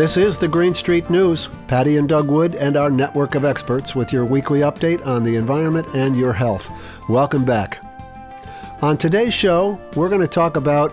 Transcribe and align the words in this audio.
This 0.00 0.16
is 0.16 0.38
the 0.38 0.48
Green 0.48 0.72
Street 0.72 1.10
News. 1.10 1.50
Patty 1.68 1.98
and 1.98 2.08
Doug 2.08 2.30
Wood 2.30 2.54
and 2.54 2.74
our 2.74 2.88
network 2.88 3.34
of 3.34 3.44
experts 3.44 3.94
with 3.94 4.14
your 4.14 4.24
weekly 4.24 4.60
update 4.60 5.06
on 5.06 5.24
the 5.24 5.36
environment 5.36 5.86
and 5.94 6.16
your 6.16 6.32
health. 6.32 6.70
Welcome 7.10 7.44
back. 7.44 7.84
On 8.80 8.96
today's 8.96 9.34
show, 9.34 9.78
we're 9.96 10.08
going 10.08 10.22
to 10.22 10.26
talk 10.26 10.56
about, 10.56 10.90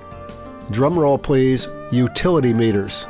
drumroll 0.73 1.23
please, 1.23 1.69
utility 1.89 2.53
meters. 2.53 3.07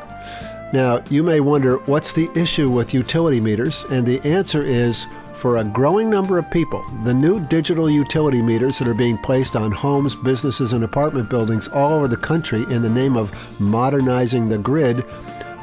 Now, 0.71 1.04
you 1.10 1.23
may 1.23 1.39
wonder 1.39 1.78
what's 1.88 2.11
the 2.11 2.29
issue 2.36 2.70
with 2.70 2.93
utility 2.93 3.39
meters, 3.39 3.84
and 3.89 4.06
the 4.06 4.21
answer 4.21 4.61
is 4.61 5.07
for 5.39 5.57
a 5.57 5.64
growing 5.64 6.11
number 6.11 6.37
of 6.37 6.50
people, 6.51 6.86
the 7.06 7.14
new 7.14 7.39
digital 7.39 7.89
utility 7.89 8.43
meters 8.43 8.78
that 8.78 8.87
are 8.87 8.93
being 8.93 9.18
placed 9.18 9.56
on 9.56 9.71
homes, 9.71 10.14
businesses, 10.14 10.73
and 10.73 10.84
apartment 10.84 11.28
buildings 11.28 11.68
all 11.70 11.93
over 11.93 12.07
the 12.07 12.18
country 12.18 12.61
in 12.70 12.84
the 12.84 12.89
name 12.89 13.18
of 13.18 13.32
modernizing 13.59 14.48
the 14.48 14.59
grid, 14.59 15.04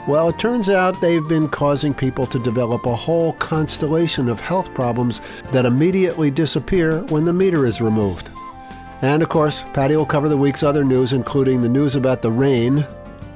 well, 0.07 0.29
it 0.29 0.39
turns 0.39 0.69
out 0.69 1.01
they've 1.01 1.27
been 1.27 1.49
causing 1.49 1.95
people 1.95 2.27
to 2.27 2.39
develop 2.39 2.85
a 2.85 2.95
whole 2.95 3.33
constellation 3.35 4.29
of 4.29 4.39
health 4.39 4.73
problems 4.75 5.21
that 5.53 5.65
immediately 5.65 6.31
disappear 6.31 7.01
when 7.05 7.25
the 7.25 7.33
meter 7.33 7.65
is 7.67 7.81
removed. 7.81 8.29
And 9.01 9.23
of 9.23 9.29
course, 9.29 9.63
Patty 9.73 9.97
will 9.97 10.07
cover 10.07 10.29
the 10.29 10.37
week's 10.37 10.63
other 10.63 10.85
news, 10.85 11.13
including 11.13 11.63
the 11.63 11.69
news 11.69 11.97
about 11.97 12.23
the 12.23 12.31
rain. 12.31 12.87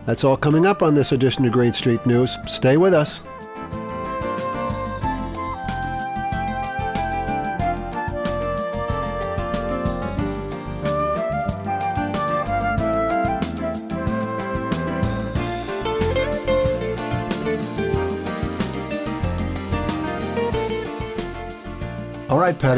That's 0.06 0.24
all 0.24 0.36
coming 0.36 0.66
up 0.66 0.82
on 0.82 0.94
this 0.94 1.12
edition 1.12 1.44
of 1.44 1.52
Green 1.52 1.72
Street 1.72 2.04
News. 2.06 2.36
Stay 2.46 2.76
with 2.76 2.94
us. 2.94 3.22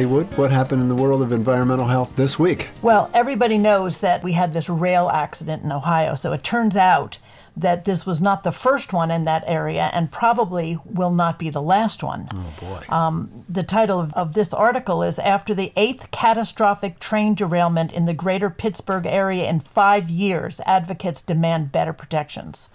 Patty 0.00 0.10
Wood, 0.10 0.38
what 0.38 0.50
happened 0.50 0.80
in 0.80 0.88
the 0.88 0.94
world 0.94 1.20
of 1.20 1.30
environmental 1.30 1.86
health 1.86 2.16
this 2.16 2.38
week? 2.38 2.70
Well, 2.80 3.10
everybody 3.12 3.58
knows 3.58 3.98
that 3.98 4.22
we 4.22 4.32
had 4.32 4.54
this 4.54 4.70
rail 4.70 5.10
accident 5.10 5.62
in 5.62 5.70
Ohio, 5.70 6.14
so 6.14 6.32
it 6.32 6.42
turns 6.42 6.74
out 6.74 7.18
that 7.54 7.84
this 7.84 8.06
was 8.06 8.22
not 8.22 8.42
the 8.42 8.50
first 8.50 8.94
one 8.94 9.10
in 9.10 9.26
that 9.26 9.44
area 9.46 9.90
and 9.92 10.10
probably 10.10 10.78
will 10.86 11.10
not 11.10 11.38
be 11.38 11.50
the 11.50 11.60
last 11.60 12.02
one. 12.02 12.30
Oh, 12.32 12.54
boy. 12.58 12.84
Um, 12.88 13.44
the 13.46 13.62
title 13.62 14.00
of, 14.00 14.14
of 14.14 14.32
this 14.32 14.54
article 14.54 15.02
is 15.02 15.18
After 15.18 15.52
the 15.52 15.70
Eighth 15.76 16.10
Catastrophic 16.10 16.98
Train 16.98 17.34
Derailment 17.34 17.92
in 17.92 18.06
the 18.06 18.14
Greater 18.14 18.48
Pittsburgh 18.48 19.04
Area 19.04 19.50
in 19.50 19.60
Five 19.60 20.08
Years, 20.08 20.62
Advocates 20.64 21.20
Demand 21.20 21.72
Better 21.72 21.92
Protections. 21.92 22.70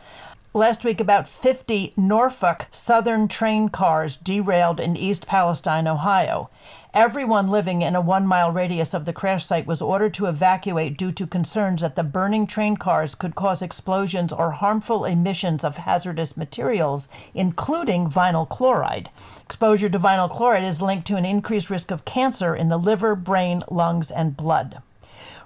Last 0.55 0.85
week, 0.85 1.01
about 1.01 1.27
50 1.27 1.91
Norfolk 1.97 2.67
Southern 2.71 3.27
train 3.27 3.67
cars 3.67 4.15
derailed 4.15 4.79
in 4.79 4.95
East 4.95 5.27
Palestine, 5.27 5.85
Ohio. 5.85 6.49
Everyone 6.95 7.47
living 7.47 7.81
in 7.81 7.93
a 7.93 7.99
one 7.99 8.25
mile 8.25 8.53
radius 8.53 8.93
of 8.93 9.03
the 9.03 9.11
crash 9.11 9.45
site 9.45 9.67
was 9.67 9.81
ordered 9.81 10.13
to 10.13 10.27
evacuate 10.27 10.97
due 10.97 11.11
to 11.11 11.27
concerns 11.27 11.81
that 11.81 11.97
the 11.97 12.05
burning 12.05 12.47
train 12.47 12.77
cars 12.77 13.15
could 13.15 13.35
cause 13.35 13.61
explosions 13.61 14.31
or 14.31 14.51
harmful 14.51 15.03
emissions 15.03 15.65
of 15.65 15.75
hazardous 15.75 16.37
materials, 16.37 17.09
including 17.33 18.09
vinyl 18.09 18.47
chloride. 18.47 19.09
Exposure 19.43 19.89
to 19.89 19.99
vinyl 19.99 20.29
chloride 20.29 20.63
is 20.63 20.81
linked 20.81 21.05
to 21.07 21.17
an 21.17 21.25
increased 21.25 21.69
risk 21.69 21.91
of 21.91 22.05
cancer 22.05 22.55
in 22.55 22.69
the 22.69 22.79
liver, 22.79 23.13
brain, 23.13 23.61
lungs, 23.69 24.09
and 24.09 24.37
blood. 24.37 24.81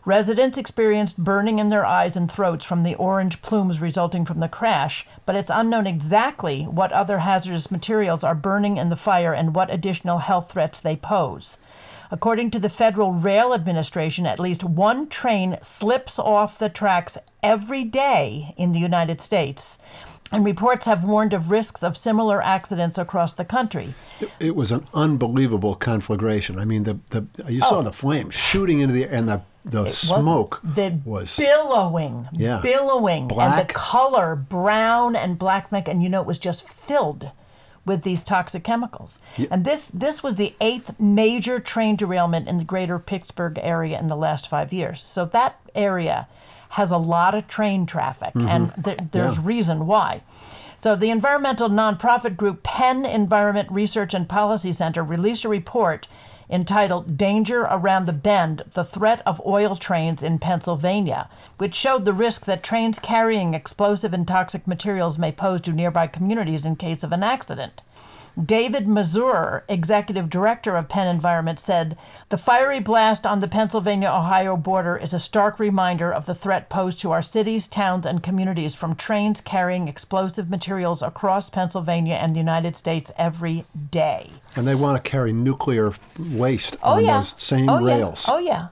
Residents 0.06 0.58
experienced 0.58 1.24
burning 1.24 1.60
in 1.60 1.70
their 1.70 1.86
eyes 1.86 2.16
and 2.16 2.32
throats 2.32 2.64
from 2.64 2.84
the 2.84 2.96
orange 2.96 3.42
plumes 3.42 3.82
resulting 3.82 4.26
from 4.26 4.40
the 4.40 4.48
crash, 4.48 5.06
but 5.26 5.36
it's 5.36 5.50
unknown 5.50 5.86
exactly 5.86 6.64
what 6.64 6.92
other 6.94 7.20
hazardous 7.20 7.70
materials 7.70 8.24
are 8.24 8.36
burning 8.36 8.78
in 8.78 8.90
the 8.90 8.96
fire 8.96 9.34
and 9.34 9.54
what 9.54 9.70
additional 9.70 10.20
health 10.20 10.52
threats 10.52 10.80
they 10.80 10.96
pose. 10.96 11.58
According 12.12 12.50
to 12.52 12.60
the 12.60 12.70
Federal 12.70 13.12
Rail 13.12 13.54
Administration, 13.54 14.26
at 14.26 14.40
least 14.40 14.64
one 14.64 15.10
train 15.10 15.58
slips 15.62 16.18
off 16.18 16.58
the 16.58 16.70
tracks 16.70 17.18
every 17.44 17.84
day 17.84 18.54
in 18.58 18.72
the 18.72 18.80
United 18.80 19.22
States. 19.22 19.78
And 20.32 20.46
reports 20.46 20.86
have 20.86 21.04
warned 21.04 21.34
of 21.34 21.50
risks 21.50 21.82
of 21.84 21.98
similar 21.98 22.42
accidents 22.42 22.98
across 22.98 23.34
the 23.34 23.46
country. 23.46 23.96
It, 24.22 24.30
it 24.40 24.56
was 24.56 24.72
an 24.72 24.86
unbelievable 24.94 25.76
conflagration. 25.76 26.60
I 26.60 26.66
mean, 26.66 26.84
the, 26.84 27.00
the 27.10 27.26
you 27.52 27.62
saw 27.62 27.80
Oh. 27.80 27.82
the 27.82 27.92
flames 27.94 28.36
shooting 28.36 28.80
into 28.80 28.94
the 28.94 29.06
air 29.06 29.14
and 29.14 29.28
the 29.28 29.42
the 29.66 29.84
It 29.86 29.92
smoke 29.94 30.62
was 30.64 30.76
the 30.76 31.00
was 31.04 31.36
billowing, 31.36 32.28
Yeah. 32.32 32.62
billowing, 32.64 33.30
and 33.32 33.60
the 33.60 33.72
color 33.74 34.36
brown 34.36 35.16
and 35.16 35.38
black 35.38 35.68
and 35.72 36.02
you 36.02 36.10
know 36.10 36.22
it 36.22 36.28
was 36.28 36.40
just 36.40 36.68
filled 36.68 37.32
with 37.86 38.04
these 38.04 38.24
toxic 38.24 38.64
chemicals. 38.64 39.20
And 39.52 39.66
this 39.66 39.88
this 39.94 40.24
was 40.24 40.36
the 40.36 40.56
eighth 40.62 40.98
major 41.00 41.60
train 41.60 41.96
derailment 41.98 42.48
in 42.48 42.58
the 42.58 42.64
greater 42.64 43.00
Pittsburgh 43.00 43.60
area 43.62 44.00
in 44.00 44.08
the 44.08 44.16
last 44.16 44.48
five 44.48 44.72
years. 44.72 45.02
So 45.02 45.26
that 45.26 45.60
area 45.76 46.28
has 46.70 46.92
a 46.92 46.98
lot 46.98 47.36
of 47.36 47.48
train 47.48 47.86
traffic, 47.86 48.34
mm-hmm. 48.34 48.48
and 48.48 48.74
there, 48.78 48.98
there's 49.12 49.38
Yeah. 49.38 49.44
reason 49.46 49.88
why. 49.88 50.22
So, 50.78 50.96
the 50.96 51.10
environmental 51.10 51.70
nonprofit 51.70 52.38
group 52.38 52.64
Penn 52.64 53.06
Environment 53.06 53.70
Research 53.70 54.14
and 54.14 54.30
Policy 54.30 54.72
Center 54.72 55.04
released 55.04 55.44
a 55.44 55.50
report 55.50 56.08
entitled 56.50 57.16
Danger 57.18 57.62
Around 57.64 58.06
the 58.08 58.14
Bend 58.14 58.64
The 58.74 58.84
Threat 58.84 59.22
of 59.26 59.42
Oil 59.46 59.76
Trains 59.76 60.24
in 60.24 60.40
Pennsylvania, 60.40 61.30
which 61.58 61.76
showed 61.76 62.06
the 62.06 62.14
risk 62.14 62.46
that 62.46 62.64
trains 62.64 62.98
carrying 62.98 63.54
explosive 63.54 64.14
and 64.14 64.28
toxic 64.28 64.66
materials 64.68 65.20
may 65.20 65.32
pose 65.32 65.62
to 65.62 65.72
nearby 65.72 66.08
communities 66.08 66.66
in 66.66 66.76
case 66.76 67.04
of 67.04 67.12
an 67.12 67.24
accident. 67.24 67.84
David 68.44 68.86
Masur, 68.86 69.64
executive 69.68 70.30
director 70.30 70.76
of 70.78 70.88
Penn 70.88 71.08
Environment, 71.08 71.60
said 71.60 71.98
the 72.30 72.38
fiery 72.38 72.80
blast 72.80 73.26
on 73.26 73.42
the 73.42 73.48
Pennsylvania 73.50 74.08
Ohio 74.10 74.56
border 74.56 74.96
is 74.96 75.14
a 75.14 75.20
stark 75.20 75.60
reminder 75.60 76.12
of 76.12 76.26
the 76.26 76.34
threat 76.36 76.70
posed 76.70 77.00
to 77.02 77.12
our 77.12 77.22
cities, 77.22 77.68
towns, 77.68 78.06
and 78.06 78.24
communities 78.24 78.76
from 78.76 78.96
trains 78.96 79.42
carrying 79.42 79.88
explosive 79.90 80.50
materials 80.50 81.02
across 81.02 81.50
Pennsylvania 81.50 82.16
and 82.16 82.34
the 82.34 82.40
United 82.40 82.76
States 82.78 83.12
every 83.18 83.66
day. 83.92 84.32
and 84.56 84.68
they 84.68 84.76
want 84.76 85.04
to 85.04 85.10
carry 85.10 85.34
nuclear 85.34 85.94
waste 86.18 86.78
Oh, 86.82 86.94
on 86.94 87.06
yeah. 87.06 87.18
those 87.18 87.36
same 87.42 87.70
oh, 87.70 87.82
rails. 87.84 88.26
Yeah. 88.28 88.34
Oh, 88.34 88.40
yeah. 88.40 88.68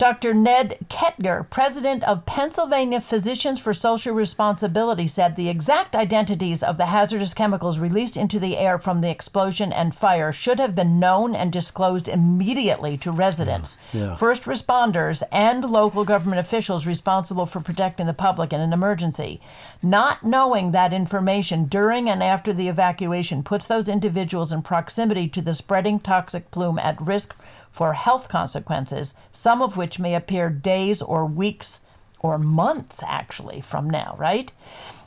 Dr. 0.00 0.32
Ned 0.32 0.78
Ketyer, 0.88 1.50
president 1.50 2.02
of 2.04 2.24
Pennsylvania 2.24 3.02
Physicians 3.02 3.60
for 3.60 3.74
Social 3.74 4.14
Responsibility, 4.14 5.06
said 5.06 5.36
the 5.36 5.50
exact 5.50 5.94
identities 5.94 6.62
of 6.62 6.78
the 6.78 6.86
hazardous 6.86 7.34
chemicals 7.34 7.78
released 7.78 8.16
into 8.16 8.38
the 8.38 8.56
air 8.56 8.78
from 8.78 9.02
the 9.02 9.10
explosion 9.10 9.74
and 9.74 9.94
fire 9.94 10.32
should 10.32 10.58
have 10.58 10.74
been 10.74 10.98
known 10.98 11.34
and 11.34 11.52
disclosed 11.52 12.08
immediately 12.08 12.96
to 12.96 13.12
residents, 13.12 13.76
Yeah. 13.92 14.14
first 14.14 14.44
responders, 14.44 15.22
and 15.30 15.70
local 15.70 16.06
government 16.06 16.40
officials 16.40 16.86
responsible 16.86 17.44
for 17.44 17.60
protecting 17.60 18.06
the 18.06 18.14
public 18.14 18.54
in 18.54 18.60
an 18.62 18.72
emergency. 18.72 19.38
Not 19.82 20.24
knowing 20.24 20.72
that 20.72 20.94
information 20.94 21.66
during 21.66 22.08
and 22.08 22.22
after 22.22 22.54
the 22.54 22.68
evacuation 22.68 23.42
puts 23.42 23.66
those 23.66 23.86
individuals 23.86 24.50
in 24.50 24.62
proximity 24.62 25.28
to 25.28 25.42
the 25.42 25.52
spreading 25.52 26.00
toxic 26.00 26.50
plume 26.50 26.78
at 26.78 26.98
risk 26.98 27.34
for 27.70 27.94
health 27.94 28.28
consequences, 28.28 29.14
some 29.32 29.62
of 29.62 29.76
which 29.76 29.98
may 29.98 30.14
appear 30.14 30.50
days 30.50 31.00
or 31.00 31.24
weeks 31.26 31.80
or 32.20 32.38
months 32.38 33.02
actually 33.06 33.60
from 33.60 33.88
now, 33.88 34.14
right? 34.18 34.52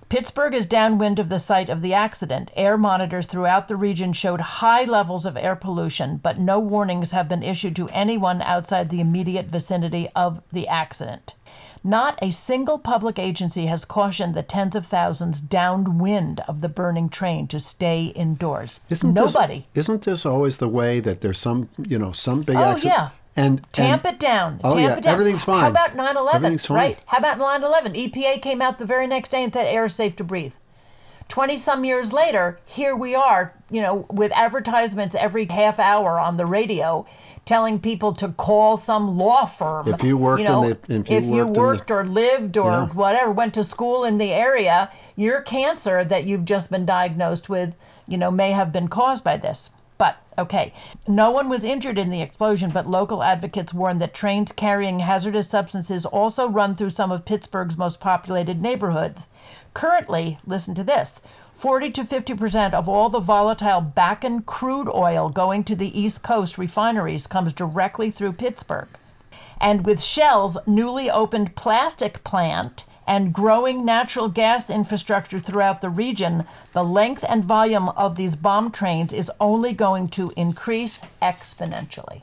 Pittsburgh 0.10 0.54
is 0.54 0.66
downwind 0.68 1.18
of 1.18 1.30
the 1.30 1.40
site 1.40 1.70
of 1.70 1.82
the 1.82 1.94
accident. 1.94 2.52
Air 2.56 2.78
monitors 2.78 3.26
throughout 3.26 3.68
the 3.68 3.76
region 3.76 4.14
showed 4.14 4.42
high 4.42 4.84
levels 4.84 5.26
of 5.26 5.36
air 5.36 5.56
pollution, 5.56 6.18
but 6.18 6.40
no 6.40 6.60
warnings 6.60 7.12
have 7.12 7.28
been 7.28 7.42
issued 7.42 7.76
to 7.78 7.90
anyone 7.90 8.42
outside 8.42 8.90
the 8.90 9.00
immediate 9.00 9.48
vicinity 9.48 10.08
of 10.16 10.44
the 10.52 10.68
accident. 10.68 11.34
Not 11.86 12.18
a 12.22 12.32
single 12.32 12.80
public 12.80 13.20
agency 13.20 13.66
has 13.66 13.84
cautioned 13.84 14.36
the 14.36 14.44
tens 14.44 14.76
of 14.76 14.86
thousands 14.88 15.42
downwind 15.42 16.40
of 16.48 16.62
the 16.62 16.70
burning 16.70 17.10
train 17.10 17.48
to 17.50 17.60
stay 17.60 18.06
indoors. 18.16 18.80
Isn't 18.90 19.14
Nobody. 19.14 19.68
This, 19.74 19.86
isn't 19.86 20.04
this 20.04 20.26
always 20.26 20.58
the 20.58 20.70
way 20.70 21.00
that 21.02 21.20
there's 21.22 21.40
some, 21.40 21.70
you 21.78 22.00
know, 22.00 22.14
some 22.14 22.42
big 22.42 22.56
Oh, 22.56 22.64
accident? 22.64 22.94
yeah. 22.96 23.10
And 23.36 23.66
Tamp 23.74 24.06
and- 24.06 24.14
it 24.14 24.20
down. 24.20 24.62
Oh, 24.64 24.70
Tamp 24.72 24.82
yeah, 24.82 24.96
it 24.96 25.04
down. 25.04 25.14
everything's 25.14 25.44
fine. 25.44 25.62
How 25.62 25.70
about 25.70 25.96
9 25.96 26.16
11? 26.16 26.36
Everything's 26.38 26.66
fine. 26.68 26.78
Right. 26.78 27.00
How 27.08 27.18
about 27.18 27.38
9 27.40 27.64
11? 27.64 27.94
EPA 27.96 28.42
came 28.42 28.62
out 28.62 28.78
the 28.80 28.86
very 28.86 29.08
next 29.08 29.30
day 29.30 29.44
and 29.44 29.54
said 29.54 29.66
air 29.66 29.86
is 29.86 29.96
safe 29.96 30.16
to 30.18 30.24
breathe. 30.24 30.54
20 31.30 31.58
some 31.58 31.84
years 31.84 32.14
later, 32.14 32.60
here 32.66 32.96
we 32.96 33.16
are, 33.16 33.56
you 33.72 33.82
know, 33.82 34.06
with 34.12 34.32
advertisements 34.34 35.16
every 35.16 35.46
half 35.48 35.80
hour 35.80 36.20
on 36.20 36.38
the 36.38 36.46
radio 36.46 37.06
telling 37.46 37.80
people 37.80 38.14
to 38.14 38.30
call 38.30 38.78
some 38.78 39.18
law 39.18 39.46
firm. 39.46 39.88
If 39.88 40.04
you 40.04 40.18
worked 40.18 40.42
in 40.42 40.48
know, 40.48 40.62
the- 40.70 40.94
if 40.96 41.10
you 41.10 41.18
if 41.18 41.26
you 41.26 41.46
worked 41.48 41.88
the- 41.88 41.96
or 41.96 42.06
lived 42.06 42.58
or 42.58 42.72
Yeah. 42.72 42.86
whatever, 42.88 43.32
went 43.32 43.54
to 43.56 43.64
school 43.64 44.04
in 44.04 44.18
the 44.18 44.32
area, 44.32 44.90
your 45.16 45.42
cancer 45.42 46.04
that 46.06 46.24
you've 46.24 46.46
just 46.46 46.72
been 46.72 46.86
diagnosed 46.86 47.50
with, 47.50 47.74
you 48.08 48.18
know, 48.18 48.32
may 48.32 48.52
have 48.52 48.72
been 48.72 48.88
caused 48.88 49.24
by 49.24 49.38
this. 49.38 49.72
But 49.98 50.16
okay, 50.38 50.74
no 51.08 51.32
one 51.32 51.50
was 51.50 51.64
injured 51.64 51.98
in 52.00 52.10
the 52.10 52.22
explosion, 52.22 52.72
but 52.72 52.88
local 52.90 53.22
advocates 53.22 53.74
warn 53.74 54.00
that 54.00 54.14
trains 54.14 54.52
carrying 54.52 55.00
hazardous 55.00 55.48
substances 55.50 56.06
also 56.06 56.48
run 56.48 56.76
through 56.76 56.90
some 56.92 57.12
of 57.12 57.26
Pittsburgh's 57.26 57.78
most 57.78 58.00
populated 58.00 58.62
neighborhoods. 58.62 59.30
Currently, 59.74 60.40
listen 60.46 60.74
to 60.76 60.84
this 60.84 61.22
40 61.56 61.92
to 61.92 62.04
50% 62.04 62.74
of 62.74 62.90
all 62.90 63.10
the 63.10 63.20
volatile 63.20 63.82
Bakken 63.82 64.46
crude 64.46 64.90
oil 64.94 65.30
going 65.30 65.64
to 65.66 65.76
the 65.76 65.98
East 65.98 66.24
Coast 66.24 66.58
refineries 66.58 67.28
comes 67.28 67.54
directly 67.54 68.12
through 68.12 68.34
Pittsburgh. 68.34 68.90
And 69.62 69.86
with 69.86 70.02
Shell's 70.02 70.58
newly 70.68 71.10
opened 71.10 71.56
plastic 71.56 72.24
plant 72.24 72.86
and 73.08 73.34
growing 73.34 73.86
natural 73.86 74.28
gas 74.28 74.70
infrastructure 74.70 75.40
throughout 75.40 75.82
the 75.82 75.90
region, 75.90 76.46
the 76.74 76.84
length 76.84 77.24
and 77.28 77.46
volume 77.46 77.90
of 77.90 78.16
these 78.16 78.36
bomb 78.36 78.72
trains 78.72 79.14
is 79.14 79.32
only 79.40 79.74
going 79.74 80.10
to 80.10 80.34
increase 80.36 81.02
exponentially. 81.22 82.22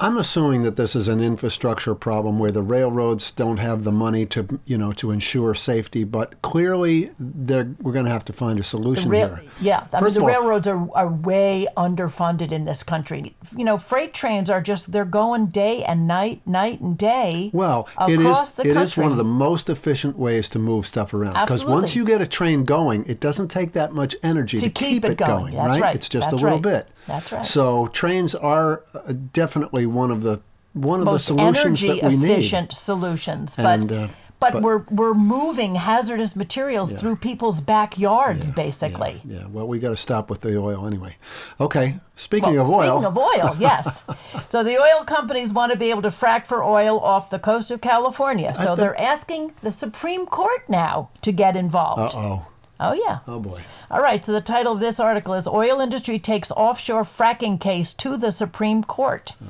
I'm 0.00 0.16
assuming 0.16 0.62
that 0.62 0.76
this 0.76 0.96
is 0.96 1.08
an 1.08 1.20
infrastructure 1.20 1.94
problem 1.94 2.38
where 2.38 2.50
the 2.50 2.62
railroads 2.62 3.30
don't 3.30 3.58
have 3.58 3.84
the 3.84 3.92
money 3.92 4.24
to, 4.26 4.58
you 4.64 4.78
know, 4.78 4.92
to 4.92 5.10
ensure 5.10 5.54
safety. 5.54 6.04
But 6.04 6.40
clearly, 6.40 7.10
we're 7.18 7.92
going 7.92 8.06
to 8.06 8.10
have 8.10 8.24
to 8.24 8.32
find 8.32 8.58
a 8.58 8.64
solution 8.64 9.10
rail- 9.10 9.36
here. 9.36 9.44
Yeah, 9.60 9.86
I 9.92 10.00
First 10.00 10.16
mean, 10.16 10.26
the 10.26 10.32
all- 10.32 10.40
railroads 10.40 10.66
are, 10.66 10.88
are 10.94 11.08
way 11.08 11.66
underfunded 11.76 12.50
in 12.50 12.64
this 12.64 12.82
country. 12.82 13.36
You 13.56 13.64
know, 13.64 13.76
freight 13.76 14.14
trains 14.14 14.48
are 14.48 14.62
just, 14.62 14.90
they're 14.92 15.04
going 15.04 15.48
day 15.48 15.84
and 15.84 16.08
night, 16.08 16.40
night 16.46 16.80
and 16.80 16.96
day. 16.96 17.50
Well, 17.52 17.86
it 18.08 18.20
is 18.20 18.58
it 18.60 18.76
is 18.76 18.96
one 18.96 19.10
of 19.12 19.18
the 19.18 19.24
most 19.24 19.68
efficient 19.68 20.18
ways 20.18 20.48
to 20.50 20.58
move 20.58 20.86
stuff 20.86 21.12
around 21.12 21.34
because 21.34 21.64
once 21.64 21.94
you 21.94 22.06
get 22.06 22.22
a 22.22 22.26
train 22.26 22.64
going, 22.64 23.04
it 23.06 23.20
doesn't 23.20 23.48
take 23.48 23.72
that 23.72 23.92
much 23.92 24.16
energy 24.22 24.56
to, 24.58 24.64
To 24.64 24.70
keep 24.70 25.04
it 25.04 25.18
going. 25.18 25.54
That's 25.54 25.68
right? 25.68 25.80
right. 25.80 25.96
It's 25.96 26.08
just 26.08 26.30
That's 26.30 26.42
a 26.42 26.44
little 26.46 26.58
right. 26.60 26.84
bit. 26.86 26.88
That's 27.06 27.32
right. 27.32 27.44
So 27.46 27.88
trains 27.88 28.34
are 28.34 28.84
uh, 28.94 29.12
definitely 29.32 29.86
one 29.86 30.10
of 30.10 30.22
the 30.22 30.40
one 30.72 31.00
of 31.00 31.06
most 31.06 31.26
the 31.28 31.34
solutions 31.34 31.82
energy 31.84 32.00
that 32.00 32.08
we 32.10 32.16
need. 32.16 32.30
efficient 32.30 32.72
solutions. 32.72 33.56
But 33.56 33.66
And, 33.66 33.90
uh, 33.92 34.08
but, 34.38 34.52
but- 34.54 34.62
we're 34.62 34.84
we're 34.90 35.12
moving 35.14 35.74
hazardous 35.74 36.34
materials 36.36 36.92
through 36.92 37.16
people's 37.16 37.60
backyards, 37.60 38.48
Yeah, 38.48 38.54
basically. 38.54 39.20
Yeah, 39.24 39.46
well, 39.48 39.66
we 39.66 39.78
got 39.80 39.88
to 39.90 39.96
stop 39.96 40.30
with 40.30 40.40
the 40.42 40.56
oil 40.58 40.86
anyway. 40.86 41.16
Okay, 41.60 41.98
speaking 42.16 42.54
Well, 42.54 42.62
of 42.62 42.68
oil. 42.70 43.00
Speaking 43.00 43.04
of 43.06 43.18
oil, 43.18 43.56
yes. 43.58 44.04
so 44.48 44.62
the 44.62 44.78
oil 44.78 45.04
companies 45.04 45.52
want 45.52 45.72
to 45.72 45.78
be 45.78 45.90
able 45.90 46.02
to 46.02 46.10
frack 46.10 46.46
for 46.46 46.62
oil 46.64 46.98
off 47.00 47.28
the 47.30 47.38
coast 47.40 47.70
of 47.70 47.80
California. 47.80 48.54
So 48.54 48.76
they're 48.76 48.98
asking 49.00 49.52
the 49.62 49.70
Supreme 49.72 50.24
Court 50.24 50.62
now 50.68 51.10
to 51.22 51.32
get 51.32 51.54
involved. 51.56 52.14
Uh 52.14 52.18
oh, 52.18 52.46
Oh 52.82 52.94
yeah. 52.94 53.18
oh 53.28 53.38
boy. 53.38 53.60
All 53.90 54.00
right, 54.00 54.24
so 54.24 54.32
the 54.32 54.40
title 54.40 54.72
of 54.72 54.80
this 54.80 54.98
article 54.98 55.34
is 55.34 55.46
Oil 55.46 55.80
Industry 55.80 56.18
Takes 56.18 56.50
Offshore 56.52 57.04
Fracking 57.04 57.60
Case 57.60 57.92
to 57.94 58.16
the 58.16 58.32
Supreme 58.32 58.82
Court. 58.82 59.34
Oh, 59.42 59.46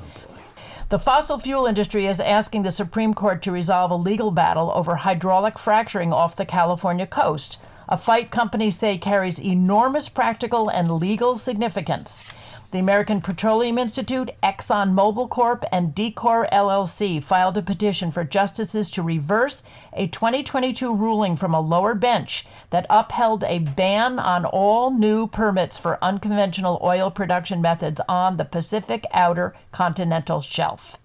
the 0.89 0.99
fossil 0.99 1.39
fuel 1.39 1.67
industry 1.67 2.05
is 2.05 2.19
asking 2.19 2.63
the 2.63 2.71
Supreme 2.71 3.13
Court 3.13 3.41
to 3.43 3.51
resolve 3.53 3.91
a 3.91 3.95
legal 3.95 4.29
battle 4.29 4.73
over 4.75 4.97
hydraulic 4.97 5.57
fracturing 5.57 6.11
off 6.11 6.35
the 6.35 6.45
California 6.45 7.07
coast, 7.07 7.57
a 7.87 7.97
fight 7.97 8.29
companies 8.29 8.77
say 8.77 8.97
carries 8.97 9.39
enormous 9.39 10.09
practical 10.09 10.67
and 10.67 10.91
legal 10.91 11.37
significance. 11.37 12.25
The 12.71 12.79
American 12.79 13.19
Petroleum 13.19 13.77
Institute, 13.77 14.31
ExxonMobil 14.41 15.29
Corp., 15.29 15.65
and 15.73 15.93
DCOR 15.93 16.49
LLC 16.51 17.21
filed 17.21 17.57
a 17.57 17.61
petition 17.61 18.13
for 18.13 18.23
justices 18.23 18.89
to 18.91 19.03
reverse 19.03 19.61
a 19.91 20.07
2022 20.07 20.95
ruling 20.95 21.35
from 21.35 21.53
a 21.53 21.59
lower 21.59 21.93
bench 21.93 22.45
that 22.69 22.85
upheld 22.89 23.43
a 23.43 23.59
ban 23.59 24.19
on 24.19 24.45
all 24.45 24.89
new 24.89 25.27
permits 25.27 25.77
for 25.77 26.01
unconventional 26.01 26.79
oil 26.81 27.11
production 27.11 27.61
methods 27.61 27.99
on 28.07 28.37
the 28.37 28.45
Pacific 28.45 29.05
Outer 29.11 29.53
Continental 29.73 30.39
Shelf. 30.39 30.97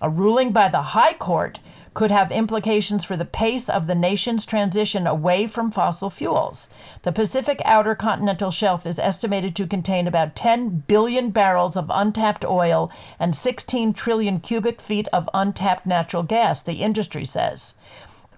A 0.00 0.08
ruling 0.08 0.50
by 0.50 0.68
the 0.68 0.80
High 0.80 1.12
Court 1.12 1.58
could 1.94 2.10
have 2.10 2.32
implications 2.32 3.04
for 3.04 3.16
the 3.16 3.24
pace 3.24 3.68
of 3.68 3.86
the 3.86 3.94
nation's 3.94 4.46
transition 4.46 5.06
away 5.06 5.46
from 5.46 5.70
fossil 5.70 6.10
fuels. 6.10 6.68
The 7.02 7.12
Pacific 7.12 7.60
Outer 7.64 7.94
Continental 7.94 8.50
Shelf 8.50 8.86
is 8.86 8.98
estimated 8.98 9.54
to 9.56 9.66
contain 9.66 10.06
about 10.06 10.36
10 10.36 10.84
billion 10.86 11.30
barrels 11.30 11.76
of 11.76 11.90
untapped 11.90 12.44
oil 12.44 12.90
and 13.18 13.36
16 13.36 13.92
trillion 13.92 14.40
cubic 14.40 14.80
feet 14.80 15.08
of 15.12 15.28
untapped 15.34 15.86
natural 15.86 16.22
gas, 16.22 16.62
the 16.62 16.82
industry 16.82 17.24
says. 17.24 17.74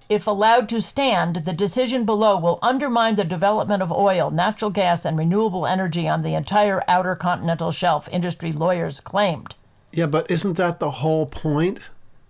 If 0.09 0.27
allowed 0.27 0.69
to 0.69 0.83
stand, 0.83 1.37
the 1.45 1.55
decision 1.55 2.05
below 2.05 2.39
will 2.39 2.59
undermine 2.61 3.17
the 3.17 3.25
development 3.25 3.83
of 3.83 3.91
oil, 3.91 4.31
natural 4.31 4.71
gas, 4.71 5.07
and 5.07 5.17
renewable 5.17 5.67
energy 5.67 6.07
on 6.07 6.23
the 6.23 6.35
entire 6.35 6.83
outer 6.87 7.17
continental 7.17 7.71
shelf, 7.71 8.07
industry 8.13 8.53
lawyers 8.53 9.01
claimed. 9.01 9.55
Yeah, 9.93 10.07
but 10.07 10.31
isn't 10.31 10.55
that 10.55 10.79
the 10.79 10.91
whole 10.91 11.25
point? 11.27 11.79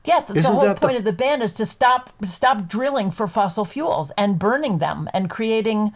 Yes, 0.04 0.24
the 0.24 0.34
Isn't 0.36 0.52
whole 0.52 0.62
that 0.64 0.80
the- 0.80 0.86
point 0.86 0.98
of 0.98 1.04
the 1.04 1.12
ban 1.12 1.40
is 1.42 1.52
to 1.54 1.64
stop 1.66 2.10
stop 2.24 2.68
drilling 2.68 3.10
for 3.10 3.26
fossil 3.26 3.64
fuels 3.64 4.12
and 4.18 4.38
burning 4.38 4.78
them 4.78 5.08
and 5.14 5.30
creating 5.30 5.92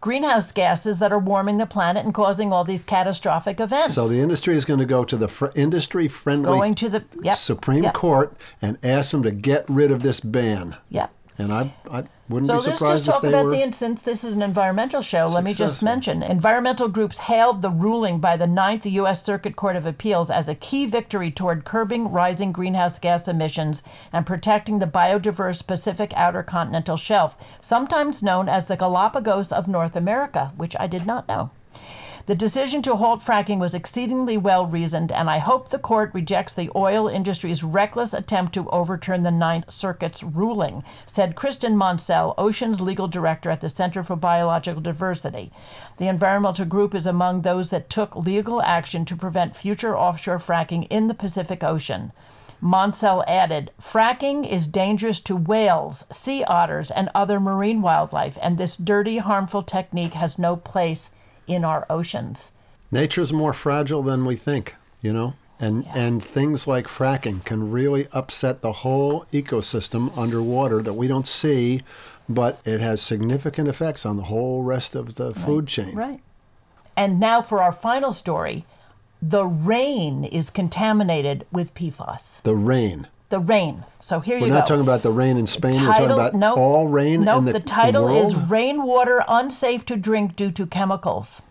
greenhouse 0.00 0.52
gases 0.52 1.00
that 1.00 1.12
are 1.12 1.18
warming 1.18 1.58
the 1.58 1.66
planet 1.66 2.04
and 2.04 2.14
causing 2.14 2.52
all 2.52 2.62
these 2.62 2.84
catastrophic 2.84 3.58
events. 3.58 3.94
So 3.94 4.06
the 4.06 4.20
industry 4.20 4.56
is 4.56 4.64
going 4.64 4.78
to 4.78 4.86
go 4.86 5.02
to 5.02 5.16
the 5.16 5.26
fr- 5.26 5.46
industry-friendly 5.56 6.44
Going 6.44 6.76
to 6.76 6.88
the- 6.88 7.04
yep, 7.20 7.36
Supreme 7.36 7.82
yep. 7.82 7.94
Court 7.94 8.32
and 8.62 8.78
ask 8.84 9.10
them 9.10 9.24
to 9.24 9.32
get 9.32 9.64
rid 9.68 9.90
of 9.90 10.02
this 10.04 10.20
ban. 10.20 10.76
yep. 10.88 11.10
And 11.38 11.52
I, 11.52 11.72
I 11.88 12.04
wouldn't 12.28 12.48
So 12.48 12.58
be 12.58 12.66
let's 12.66 12.80
just 12.80 13.06
talk 13.06 13.22
about 13.22 13.44
were. 13.44 13.50
the 13.52 13.70
since 13.72 14.02
this 14.02 14.24
is 14.24 14.34
an 14.34 14.42
environmental 14.42 15.00
show. 15.00 15.26
Let 15.26 15.44
me 15.44 15.54
just 15.54 15.84
mention 15.84 16.20
environmental 16.20 16.88
groups 16.88 17.20
hailed 17.20 17.62
the 17.62 17.70
ruling 17.70 18.18
by 18.18 18.36
the 18.36 18.48
Ninth 18.48 18.84
U.S. 18.84 19.24
Circuit 19.24 19.54
Court 19.54 19.76
of 19.76 19.86
Appeals 19.86 20.32
as 20.32 20.48
a 20.48 20.56
key 20.56 20.84
victory 20.86 21.30
toward 21.30 21.64
curbing 21.64 22.10
rising 22.10 22.50
greenhouse 22.50 22.98
gas 22.98 23.28
emissions 23.28 23.84
and 24.12 24.26
protecting 24.26 24.80
the 24.80 24.86
biodiverse 24.86 25.64
Pacific 25.64 26.12
Outer 26.16 26.42
Continental 26.42 26.96
Shelf, 26.96 27.36
sometimes 27.60 28.20
known 28.20 28.48
as 28.48 28.66
the 28.66 28.76
Galapagos 28.76 29.52
of 29.52 29.68
North 29.68 29.94
America, 29.94 30.52
which 30.56 30.74
I 30.80 30.88
did 30.88 31.06
not 31.06 31.28
know. 31.28 31.52
The 32.28 32.34
decision 32.34 32.82
to 32.82 32.96
halt 32.96 33.22
fracking 33.22 33.58
was 33.58 33.74
exceedingly 33.74 34.36
well 34.36 34.66
reasoned, 34.66 35.10
and 35.10 35.30
I 35.30 35.38
hope 35.38 35.70
the 35.70 35.78
court 35.78 36.12
rejects 36.12 36.52
the 36.52 36.70
oil 36.76 37.08
industry's 37.08 37.64
reckless 37.64 38.12
attempt 38.12 38.52
to 38.52 38.68
overturn 38.68 39.22
the 39.22 39.30
Ninth 39.30 39.70
Circuit's 39.70 40.22
ruling, 40.22 40.84
said 41.06 41.36
Kristen 41.36 41.74
Monsell, 41.74 42.34
Ocean's 42.36 42.82
legal 42.82 43.08
director 43.08 43.48
at 43.48 43.62
the 43.62 43.70
Center 43.70 44.02
for 44.02 44.14
Biological 44.14 44.82
Diversity. 44.82 45.50
The 45.96 46.08
environmental 46.08 46.66
group 46.66 46.94
is 46.94 47.06
among 47.06 47.40
those 47.40 47.70
that 47.70 47.88
took 47.88 48.14
legal 48.14 48.60
action 48.60 49.06
to 49.06 49.16
prevent 49.16 49.56
future 49.56 49.96
offshore 49.96 50.38
fracking 50.38 50.86
in 50.90 51.08
the 51.08 51.14
Pacific 51.14 51.64
Ocean. 51.64 52.12
Monsell 52.60 53.24
added, 53.26 53.70
fracking 53.80 54.46
is 54.46 54.66
dangerous 54.66 55.20
to 55.20 55.34
whales, 55.34 56.04
sea 56.12 56.44
otters, 56.44 56.90
and 56.90 57.08
other 57.14 57.40
marine 57.40 57.80
wildlife, 57.80 58.36
and 58.42 58.58
this 58.58 58.76
dirty, 58.76 59.16
harmful 59.16 59.62
technique 59.62 60.12
has 60.12 60.38
no 60.38 60.56
place 60.56 61.10
in 61.48 61.64
our 61.64 61.86
oceans. 61.90 62.52
Nature's 62.90 63.32
more 63.32 63.52
fragile 63.52 64.02
than 64.02 64.24
we 64.24 64.36
think, 64.36 64.76
you 65.02 65.12
know? 65.12 65.34
And, 65.60 65.86
and 65.88 66.22
things 66.24 66.68
like 66.68 66.86
fracking 66.86 67.44
can 67.44 67.70
really 67.70 68.06
upset 68.12 68.60
the 68.60 68.72
whole 68.72 69.26
ecosystem 69.32 70.16
underwater 70.16 70.82
that 70.82 70.94
we 70.94 71.08
don't 71.08 71.26
see, 71.26 71.82
but 72.28 72.60
it 72.64 72.80
has 72.80 73.02
significant 73.02 73.68
effects 73.68 74.06
on 74.06 74.16
the 74.16 74.24
whole 74.24 74.62
rest 74.62 74.94
of 74.94 75.16
the 75.16 75.32
food 75.32 75.66
chain. 75.66 75.96
Right. 75.96 76.20
And 76.96 77.18
now 77.18 77.42
for 77.42 77.60
our 77.60 77.72
final 77.72 78.12
story 78.12 78.64
the 79.20 79.46
rain 79.46 80.24
is 80.24 80.50
contaminated 80.50 81.46
with 81.50 81.74
PFAS. 81.74 82.42
The 82.42 82.54
rain. 82.54 83.08
The 83.30 83.38
rain. 83.38 83.84
So 84.00 84.20
here 84.20 84.40
We're 84.40 84.46
you 84.46 84.52
not 84.52 84.66
talking 84.66 84.82
about 84.82 85.02
the 85.02 85.10
rain 85.10 85.36
in 85.36 85.46
Spain. 85.46 85.72
We're 85.72 85.86
talking 85.86 86.10
about 86.10 86.34
nope, 86.34 86.56
all 86.56 86.88
rain 86.88 87.24
Nope, 87.24 87.40
in 87.40 87.44
the, 87.44 87.52
the 87.52 87.60
title 87.60 88.08
is 88.08 88.34
world? 88.34 88.50
Rainwater 88.50 89.22
Unsafe 89.28 89.84
to 89.86 89.96
Drink 89.96 90.34
Due 90.34 90.50
to 90.52 90.66
Chemicals. 90.66 91.42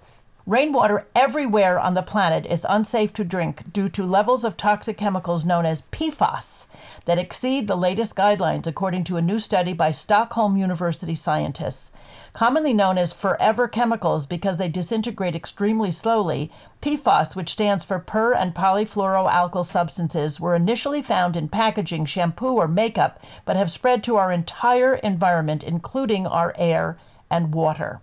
Rainwater 0.47 1.05
everywhere 1.13 1.77
on 1.77 1.93
the 1.93 2.01
planet 2.01 2.45
is 2.45 2.65
unsafe 2.69 3.11
to 3.15 3.25
drink 3.25 3.73
due 3.73 3.89
to 3.89 4.05
levels 4.05 4.45
of 4.45 4.55
toxic 4.55 4.95
chemicals 4.97 5.43
known 5.43 5.65
as 5.65 5.83
PFAS 5.91 6.67
that 7.03 7.17
exceed 7.19 7.67
the 7.67 7.75
latest 7.75 8.15
guidelines, 8.15 8.65
according 8.65 9.03
to 9.03 9.17
a 9.17 9.21
new 9.21 9.39
study 9.39 9.73
by 9.73 9.91
Stockholm 9.91 10.55
University 10.55 11.15
scientists. 11.15 11.91
Commonly 12.31 12.71
known 12.71 12.97
as 12.97 13.11
forever 13.11 13.67
chemicals 13.67 14.25
because 14.25 14.55
they 14.55 14.69
disintegrate 14.69 15.35
extremely 15.35 15.91
slowly, 15.91 16.49
PFAS, 16.81 17.35
which 17.35 17.49
stands 17.49 17.83
for 17.83 17.99
per 17.99 18.33
and 18.33 18.55
polyfluoroalkyl 18.55 19.65
substances, 19.65 20.39
were 20.39 20.55
initially 20.55 21.01
found 21.01 21.35
in 21.35 21.49
packaging, 21.49 22.05
shampoo, 22.05 22.53
or 22.53 22.69
makeup, 22.69 23.21
but 23.43 23.57
have 23.57 23.69
spread 23.69 24.01
to 24.05 24.15
our 24.15 24.31
entire 24.31 24.95
environment, 24.95 25.61
including 25.61 26.25
our 26.25 26.53
air 26.57 26.97
and 27.29 27.53
water. 27.53 27.99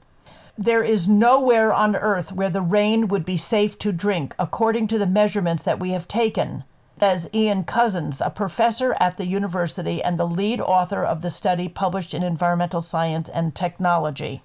There 0.57 0.85
is 0.85 1.09
nowhere 1.09 1.73
on 1.73 1.97
earth 1.97 2.31
where 2.31 2.49
the 2.49 2.63
rain 2.63 3.09
would 3.09 3.25
be 3.25 3.37
safe 3.37 3.77
to 3.81 3.91
drink, 3.91 4.37
according 4.39 4.87
to 4.89 4.99
the 4.99 5.07
measurements 5.07 5.65
that 5.65 5.81
we 5.81 5.91
have 5.91 6.07
taken, 6.07 6.63
says 7.01 7.29
Ian 7.35 7.65
Cousins, 7.65 8.21
a 8.21 8.31
professor 8.31 8.97
at 9.01 9.17
the 9.17 9.27
university 9.27 10.01
and 10.01 10.17
the 10.17 10.29
lead 10.29 10.61
author 10.61 11.05
of 11.05 11.23
the 11.23 11.31
study 11.33 11.69
published 11.69 12.15
in 12.15 12.23
Environmental 12.23 12.81
Science 12.81 13.29
and 13.29 13.53
Technology. 13.53 14.43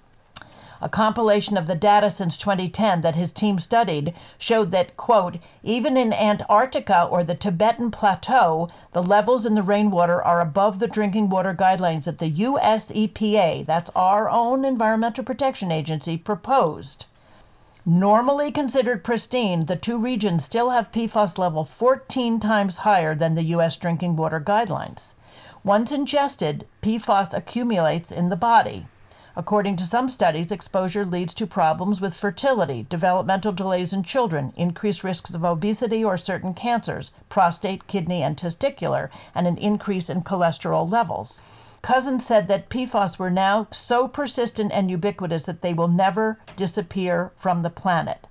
A 0.82 0.88
compilation 0.88 1.58
of 1.58 1.66
the 1.66 1.74
data 1.74 2.08
since 2.08 2.38
2010 2.38 3.02
that 3.02 3.14
his 3.14 3.32
team 3.32 3.58
studied 3.58 4.14
showed 4.38 4.70
that, 4.70 4.96
quote, 4.96 5.36
even 5.62 5.96
in 5.96 6.12
Antarctica 6.12 7.04
or 7.04 7.22
the 7.22 7.34
Tibetan 7.34 7.90
Plateau, 7.90 8.68
the 8.92 9.02
levels 9.02 9.44
in 9.44 9.54
the 9.54 9.62
rainwater 9.62 10.22
are 10.22 10.40
above 10.40 10.78
the 10.78 10.86
drinking 10.88 11.28
water 11.28 11.54
guidelines 11.54 12.04
that 12.04 12.18
the 12.18 12.28
US 12.28 12.90
EPA, 12.90 13.66
that's 13.66 13.90
our 13.94 14.30
own 14.30 14.64
Environmental 14.64 15.22
Protection 15.22 15.70
Agency, 15.70 16.16
proposed. 16.16 17.06
Normally 17.84 18.50
considered 18.50 19.04
pristine, 19.04 19.66
the 19.66 19.76
two 19.76 19.98
regions 19.98 20.44
still 20.44 20.70
have 20.70 20.92
PFAS 20.92 21.38
level 21.38 21.64
14 21.64 22.40
times 22.40 22.78
higher 22.78 23.14
than 23.14 23.34
the 23.34 23.44
US 23.56 23.76
drinking 23.76 24.16
water 24.16 24.40
guidelines. 24.40 25.14
Once 25.62 25.92
ingested, 25.92 26.66
PFAS 26.82 27.34
accumulates 27.34 28.10
in 28.10 28.30
the 28.30 28.36
body. 28.36 28.86
According 29.40 29.76
to 29.76 29.86
some 29.86 30.10
studies, 30.10 30.52
exposure 30.52 31.06
leads 31.06 31.32
to 31.32 31.46
problems 31.46 31.98
with 31.98 32.12
fertility, 32.12 32.84
developmental 32.90 33.52
delays 33.52 33.94
in 33.94 34.02
children, 34.02 34.52
increased 34.54 35.02
risks 35.02 35.32
of 35.32 35.46
obesity 35.46 36.04
or 36.04 36.18
certain 36.18 36.52
cancers, 36.52 37.10
prostate, 37.30 37.86
kidney, 37.86 38.22
and 38.22 38.36
testicular, 38.36 39.08
and 39.34 39.46
an 39.46 39.56
increase 39.56 40.10
in 40.10 40.20
cholesterol 40.20 40.92
levels. 40.92 41.40
Cousins 41.80 42.26
said 42.26 42.48
that 42.48 42.68
PFAS 42.68 43.18
were 43.18 43.30
now 43.30 43.66
so 43.70 44.06
persistent 44.06 44.72
and 44.74 44.90
ubiquitous 44.90 45.44
that 45.44 45.62
they 45.62 45.72
will 45.72 45.88
never 45.88 46.38
disappear 46.54 47.32
from 47.34 47.62
the 47.62 47.70
planet. 47.70 48.26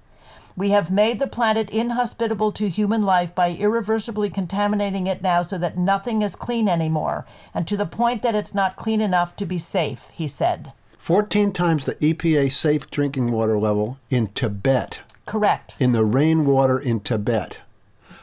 We 0.55 0.69
have 0.69 0.91
made 0.91 1.17
the 1.17 1.25
planet 1.25 1.71
inhospitable 1.71 2.51
to 2.51 2.69
human 2.69 3.01
life 3.01 3.33
by 3.33 3.53
irreversibly 3.53 4.29
contaminating 4.29 5.07
it 5.07 5.23
now 5.23 5.41
so 5.41 5.57
that 5.57 5.75
nothing 5.75 6.21
is 6.21 6.35
clean 6.35 6.69
anymore, 6.69 7.25
and 7.51 7.67
to 7.67 7.75
the 7.75 7.87
point 7.87 8.21
that 8.21 8.35
it's 8.35 8.53
not 8.53 8.75
clean 8.75 9.01
enough 9.01 9.35
to 9.37 9.47
be 9.47 9.57
safe, 9.57 10.11
he 10.13 10.27
said. 10.27 10.71
14 11.09 11.51
times 11.53 11.85
the 11.85 11.95
EPA 11.95 12.51
safe 12.51 12.87
drinking 12.91 13.31
water 13.31 13.57
level 13.57 13.97
in 14.11 14.27
Tibet. 14.27 15.01
Correct. 15.25 15.75
In 15.79 15.91
the 15.91 16.05
rainwater 16.05 16.77
in 16.77 16.99
Tibet. 16.99 17.57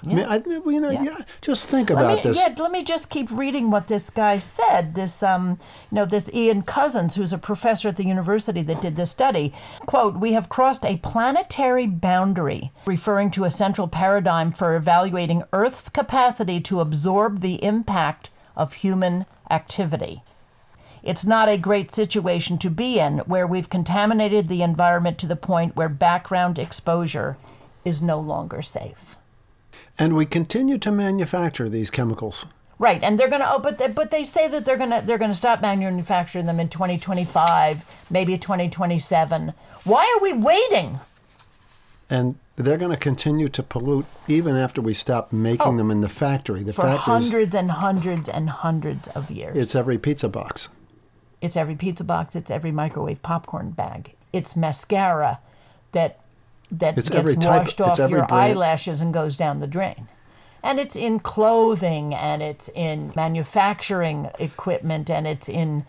Yeah. 0.05 0.13
I 0.13 0.15
mean, 0.15 0.25
I, 0.29 0.71
you 0.71 0.81
know, 0.81 0.91
yeah. 0.91 1.03
yeah. 1.03 1.19
Just 1.41 1.67
think 1.67 1.91
about 1.91 2.15
let 2.15 2.25
me, 2.25 2.31
this. 2.31 2.39
Yeah, 2.39 2.55
let 2.57 2.71
me 2.71 2.85
just 2.85 3.11
keep 3.11 3.29
reading 3.33 3.73
what 3.73 3.89
this 3.89 4.09
guy 4.09 4.39
said. 4.39 4.95
This, 4.95 5.21
um, 5.21 5.59
you 5.91 5.97
know, 5.97 6.05
this 6.05 6.31
Ian 6.33 6.63
Cousins, 6.63 7.17
who's 7.17 7.33
a 7.33 7.39
professor 7.39 7.89
at 7.89 7.97
the 7.97 8.07
university 8.07 8.63
that 8.63 8.81
did 8.81 8.95
this 8.95 9.11
study. 9.11 9.53
Quote: 9.81 10.19
"We 10.19 10.35
have 10.35 10.49
crossed 10.49 10.85
a 10.85 10.99
planetary 10.99 11.89
boundary, 11.89 12.71
referring 12.87 13.33
to 13.33 13.43
a 13.43 13.51
central 13.51 13.89
paradigm 13.89 14.53
for 14.53 14.77
evaluating 14.77 15.43
Earth's 15.53 15.89
capacity 15.89 16.61
to 16.61 16.79
absorb 16.79 17.41
the 17.41 17.65
impact 17.65 18.31
of 18.55 18.75
human 18.75 19.27
activity." 19.51 20.23
It's 21.07 21.25
not 21.25 21.49
a 21.49 21.57
great 21.57 21.95
situation 21.95 22.59
to 22.59 22.69
be 22.69 22.99
in 22.99 23.19
where 23.21 23.47
we've 23.47 23.71
contaminated 23.71 24.49
the 24.49 24.63
environment 24.63 25.19
to 25.19 25.27
the 25.29 25.37
point 25.37 25.77
where 25.77 25.89
background 25.89 26.59
exposure 26.59 27.37
is 27.85 28.03
no 28.03 28.19
longer 28.19 28.61
safe. 28.61 29.17
And 29.97 30.17
we 30.17 30.27
continue 30.27 30.79
to 30.79 30.91
manufacture 30.91 31.69
these 31.69 31.91
chemicals. 31.91 32.47
Right, 32.81 33.03
and 33.05 33.19
they're 33.19 33.29
going 33.29 33.41
to. 33.41 33.55
Oh, 33.55 33.59
but 33.59 33.79
they, 33.79 33.89
but 33.89 34.11
they 34.11 34.25
say 34.25 34.49
that 34.49 34.67
they're 34.67 34.77
going 34.77 34.91
to 34.91 35.01
they're 35.07 35.17
going 35.17 35.31
to 35.31 35.37
stop 35.37 35.63
manufacturing 35.63 36.45
them 36.45 36.61
in 36.61 36.69
2025, 36.69 38.07
maybe 38.11 38.37
2027. 38.37 39.55
Why 39.85 40.15
are 40.15 40.21
we 40.21 40.35
waiting? 40.35 40.99
And 42.11 42.35
they're 42.57 42.77
going 42.77 42.91
to 42.91 42.99
continue 42.99 43.49
to 43.49 43.63
pollute 43.63 44.05
even 44.29 44.57
after 44.57 44.83
we 44.83 44.93
stop 44.93 45.33
making 45.33 45.61
oh, 45.63 45.77
them 45.77 45.91
in 45.91 46.03
the 46.03 46.09
factory. 46.09 46.63
The 46.63 46.75
for 46.75 46.89
hundreds 46.89 47.55
and 47.55 47.71
hundreds 47.71 48.29
and 48.29 48.51
hundreds 48.51 49.09
of 49.09 49.31
years. 49.31 49.57
It's 49.57 49.75
every 49.75 49.97
pizza 49.97 50.29
box. 50.29 50.69
It's 51.41 51.57
every 51.57 51.77
pizza 51.77 52.05
box. 52.05 52.35
It's 52.37 52.51
every 52.51 52.73
microwave 52.73 53.23
popcorn 53.23 53.71
bag. 53.71 54.15
It's 54.33 54.57
mascara 54.57 55.41
that 55.93 56.21
that 56.71 56.99
it's 56.99 57.09
gets 57.09 57.33
washed 57.45 57.79
type, 57.79 57.89
off 57.89 57.99
your 57.99 58.27
brand. 58.27 58.33
eyelashes 58.33 59.01
and 59.01 59.15
goes 59.15 59.37
down 59.37 59.61
the 59.61 59.67
drain. 59.67 60.09
And 60.63 60.81
it's 60.81 60.97
in 60.97 61.21
clothing 61.21 62.13
and 62.13 62.43
it's 62.43 62.69
in 62.75 63.13
manufacturing 63.15 64.31
equipment 64.41 65.09
and 65.09 65.27
it's 65.27 65.49
in 65.49 65.87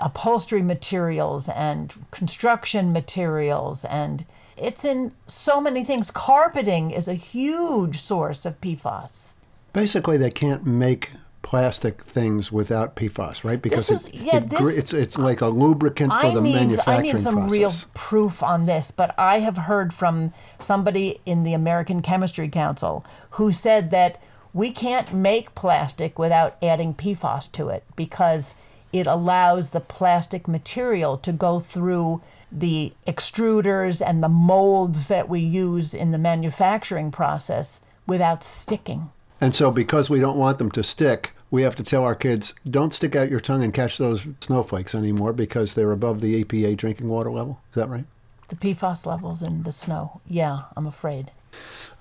upholstery 0.00 0.62
materials 0.62 1.48
and 1.48 1.94
construction 2.10 2.92
materials 2.92 3.84
and 3.84 4.24
it's 4.56 4.84
in 4.84 5.12
so 5.26 5.60
many 5.60 5.84
things. 5.84 6.10
Carpeting 6.10 6.90
is 6.90 7.06
a 7.06 7.14
huge 7.14 8.00
source 8.00 8.44
of 8.46 8.60
PFAS. 8.60 9.34
Basically, 9.72 10.16
they 10.16 10.30
can't 10.30 10.64
make 10.66 11.10
plastic 11.46 12.02
things 12.02 12.50
without 12.50 12.96
PFAS, 12.96 13.44
right? 13.44 13.62
Because 13.62 13.88
is, 13.88 14.08
it, 14.08 14.14
yeah, 14.16 14.38
it, 14.38 14.50
this, 14.50 14.76
it's 14.76 14.92
it's 14.92 15.16
like 15.16 15.42
a 15.42 15.46
lubricant 15.46 16.12
for 16.12 16.32
the 16.32 16.40
need, 16.40 16.54
manufacturing 16.54 16.98
I 16.98 17.02
need 17.02 17.20
some 17.20 17.36
process. 17.36 17.52
real 17.52 17.72
proof 17.94 18.42
on 18.42 18.66
this, 18.66 18.90
but 18.90 19.14
I 19.16 19.38
have 19.38 19.56
heard 19.56 19.94
from 19.94 20.32
somebody 20.58 21.20
in 21.24 21.44
the 21.44 21.54
American 21.54 22.02
Chemistry 22.02 22.48
Council 22.48 23.06
who 23.30 23.52
said 23.52 23.92
that 23.92 24.20
we 24.52 24.72
can't 24.72 25.14
make 25.14 25.54
plastic 25.54 26.18
without 26.18 26.56
adding 26.60 26.94
PFAS 26.94 27.52
to 27.52 27.68
it 27.68 27.84
because 27.94 28.56
it 28.92 29.06
allows 29.06 29.70
the 29.70 29.78
plastic 29.78 30.48
material 30.48 31.16
to 31.18 31.30
go 31.30 31.60
through 31.60 32.22
the 32.50 32.92
extruders 33.06 34.04
and 34.04 34.20
the 34.20 34.28
molds 34.28 35.06
that 35.06 35.28
we 35.28 35.38
use 35.38 35.94
in 35.94 36.10
the 36.10 36.18
manufacturing 36.18 37.12
process 37.12 37.80
without 38.04 38.42
sticking. 38.42 39.12
And 39.40 39.54
so, 39.54 39.70
because 39.70 40.10
we 40.10 40.18
don't 40.18 40.38
want 40.38 40.58
them 40.58 40.72
to 40.72 40.82
stick, 40.82 41.35
we 41.50 41.62
have 41.62 41.76
to 41.76 41.82
tell 41.82 42.04
our 42.04 42.14
kids 42.14 42.54
don't 42.68 42.94
stick 42.94 43.14
out 43.14 43.30
your 43.30 43.40
tongue 43.40 43.62
and 43.62 43.72
catch 43.72 43.98
those 43.98 44.26
snowflakes 44.40 44.94
anymore 44.94 45.32
because 45.32 45.74
they're 45.74 45.92
above 45.92 46.20
the 46.20 46.44
EPA 46.44 46.76
drinking 46.76 47.08
water 47.08 47.30
level. 47.30 47.60
Is 47.70 47.76
that 47.76 47.88
right? 47.88 48.04
The 48.48 48.56
PFAS 48.56 49.06
levels 49.06 49.42
in 49.42 49.62
the 49.64 49.72
snow. 49.72 50.20
Yeah, 50.26 50.62
I'm 50.76 50.86
afraid. 50.86 51.32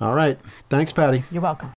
All 0.01 0.13
right. 0.13 0.39
Thanks, 0.69 0.91
Patty. 0.91 1.23
You're 1.31 1.41
welcome. 1.41 1.74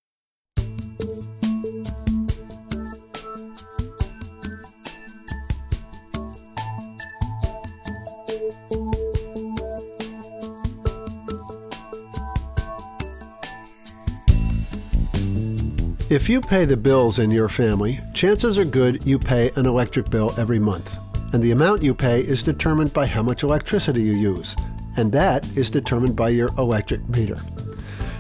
If 16.11 16.27
you 16.27 16.41
pay 16.41 16.65
the 16.65 16.75
bills 16.75 17.19
in 17.19 17.31
your 17.31 17.51
family, 17.51 18.01
chances 18.15 18.57
are 18.57 18.65
good 18.65 19.05
you 19.05 19.19
pay 19.19 19.51
an 19.57 19.67
electric 19.67 20.09
bill 20.09 20.33
every 20.39 20.59
month. 20.59 20.97
And 21.35 21.43
the 21.43 21.51
amount 21.51 21.83
you 21.83 21.93
pay 21.93 22.23
is 22.23 22.43
determined 22.43 22.95
by 22.95 23.05
how 23.05 23.21
much 23.21 23.43
electricity 23.43 24.01
you 24.01 24.15
use. 24.15 24.57
And 24.97 25.13
that 25.13 25.47
is 25.55 25.71
determined 25.71 26.17
by 26.17 26.31
your 26.31 26.49
electric 26.57 27.07
meter. 27.11 27.37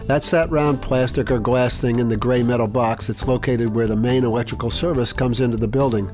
That's 0.05 0.29
that 0.33 0.51
round 0.51 0.83
plastic 0.83 1.31
or 1.31 1.39
glass 1.39 1.79
thing 1.79 1.99
in 1.99 2.11
the 2.11 2.17
gray 2.19 2.43
metal 2.43 2.67
box 2.67 3.07
that's 3.07 3.27
located 3.27 3.75
where 3.75 3.87
the 3.87 3.97
main 3.97 4.23
electrical 4.23 4.71
service 4.71 5.15
comes 5.15 5.41
into 5.41 5.57
the 5.57 5.67
building. 5.67 6.11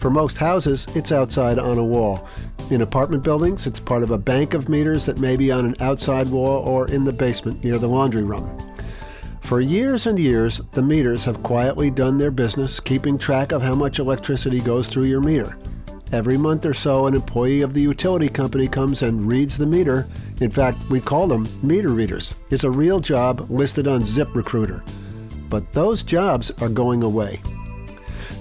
For 0.00 0.10
most 0.10 0.36
houses, 0.36 0.86
it's 0.94 1.10
outside 1.10 1.58
on 1.58 1.78
a 1.78 1.84
wall. 1.84 2.28
In 2.70 2.82
apartment 2.82 3.24
buildings, 3.24 3.66
it's 3.66 3.80
part 3.80 4.02
of 4.02 4.10
a 4.10 4.18
bank 4.18 4.52
of 4.52 4.68
meters 4.68 5.06
that 5.06 5.20
may 5.20 5.36
be 5.36 5.50
on 5.50 5.64
an 5.64 5.76
outside 5.80 6.28
wall 6.28 6.62
or 6.68 6.86
in 6.88 7.06
the 7.06 7.12
basement 7.14 7.64
near 7.64 7.78
the 7.78 7.88
laundry 7.88 8.24
room. 8.24 8.73
For 9.54 9.60
years 9.60 10.08
and 10.08 10.18
years, 10.18 10.60
the 10.72 10.82
meters 10.82 11.24
have 11.26 11.44
quietly 11.44 11.88
done 11.88 12.18
their 12.18 12.32
business 12.32 12.80
keeping 12.80 13.16
track 13.16 13.52
of 13.52 13.62
how 13.62 13.76
much 13.76 14.00
electricity 14.00 14.60
goes 14.60 14.88
through 14.88 15.04
your 15.04 15.20
meter. 15.20 15.56
Every 16.10 16.36
month 16.36 16.66
or 16.66 16.74
so, 16.74 17.06
an 17.06 17.14
employee 17.14 17.60
of 17.60 17.72
the 17.72 17.80
utility 17.80 18.28
company 18.28 18.66
comes 18.66 19.02
and 19.02 19.28
reads 19.28 19.56
the 19.56 19.64
meter. 19.64 20.08
In 20.40 20.50
fact, 20.50 20.78
we 20.90 21.00
call 21.00 21.28
them 21.28 21.46
meter 21.62 21.90
readers. 21.90 22.34
It's 22.50 22.64
a 22.64 22.70
real 22.70 22.98
job 22.98 23.48
listed 23.48 23.86
on 23.86 24.02
ZipRecruiter. 24.02 24.82
But 25.48 25.70
those 25.70 26.02
jobs 26.02 26.50
are 26.60 26.68
going 26.68 27.04
away. 27.04 27.40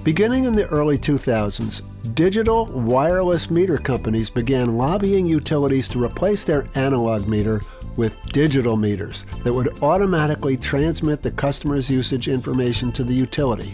Beginning 0.03 0.45
in 0.45 0.55
the 0.55 0.65
early 0.69 0.97
2000s, 0.97 1.83
digital 2.15 2.65
wireless 2.65 3.51
meter 3.51 3.77
companies 3.77 4.31
began 4.31 4.79
lobbying 4.79 5.27
utilities 5.27 5.87
to 5.89 6.03
replace 6.03 6.43
their 6.43 6.67
analog 6.73 7.27
meter 7.27 7.61
with 7.95 8.15
digital 8.27 8.75
meters 8.75 9.25
that 9.43 9.53
would 9.53 9.81
automatically 9.83 10.57
transmit 10.57 11.21
the 11.21 11.31
customer's 11.31 11.89
usage 11.89 12.27
information 12.27 12.91
to 12.91 13.03
the 13.03 13.13
utility. 13.13 13.73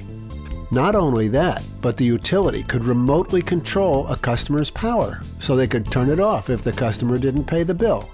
Not 0.72 0.94
only 0.94 1.28
that, 1.30 1.64
but 1.82 1.98
the 1.98 2.06
utility 2.06 2.64
could 2.64 2.86
remotely 2.86 3.42
control 3.42 4.08
a 4.08 4.18
customer's 4.18 4.70
power 4.70 5.22
so 5.40 5.56
they 5.56 5.68
could 5.68 5.92
turn 5.92 6.10
it 6.10 6.20
off 6.20 6.50
if 6.50 6.64
the 6.64 6.72
customer 6.72 7.18
didn't 7.18 7.46
pay 7.46 7.64
the 7.64 7.74
bill. 7.74 8.10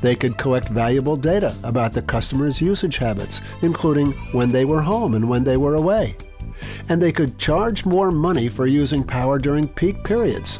They 0.00 0.16
could 0.16 0.36
collect 0.36 0.68
valuable 0.68 1.16
data 1.16 1.54
about 1.62 1.92
the 1.92 2.02
customer's 2.02 2.60
usage 2.60 2.96
habits, 2.96 3.40
including 3.62 4.12
when 4.32 4.48
they 4.48 4.64
were 4.64 4.82
home 4.82 5.14
and 5.14 5.28
when 5.28 5.44
they 5.44 5.56
were 5.56 5.76
away. 5.76 6.16
And 6.88 7.00
they 7.00 7.12
could 7.12 7.38
charge 7.38 7.84
more 7.84 8.10
money 8.10 8.48
for 8.48 8.66
using 8.66 9.04
power 9.04 9.38
during 9.38 9.68
peak 9.68 10.02
periods 10.02 10.58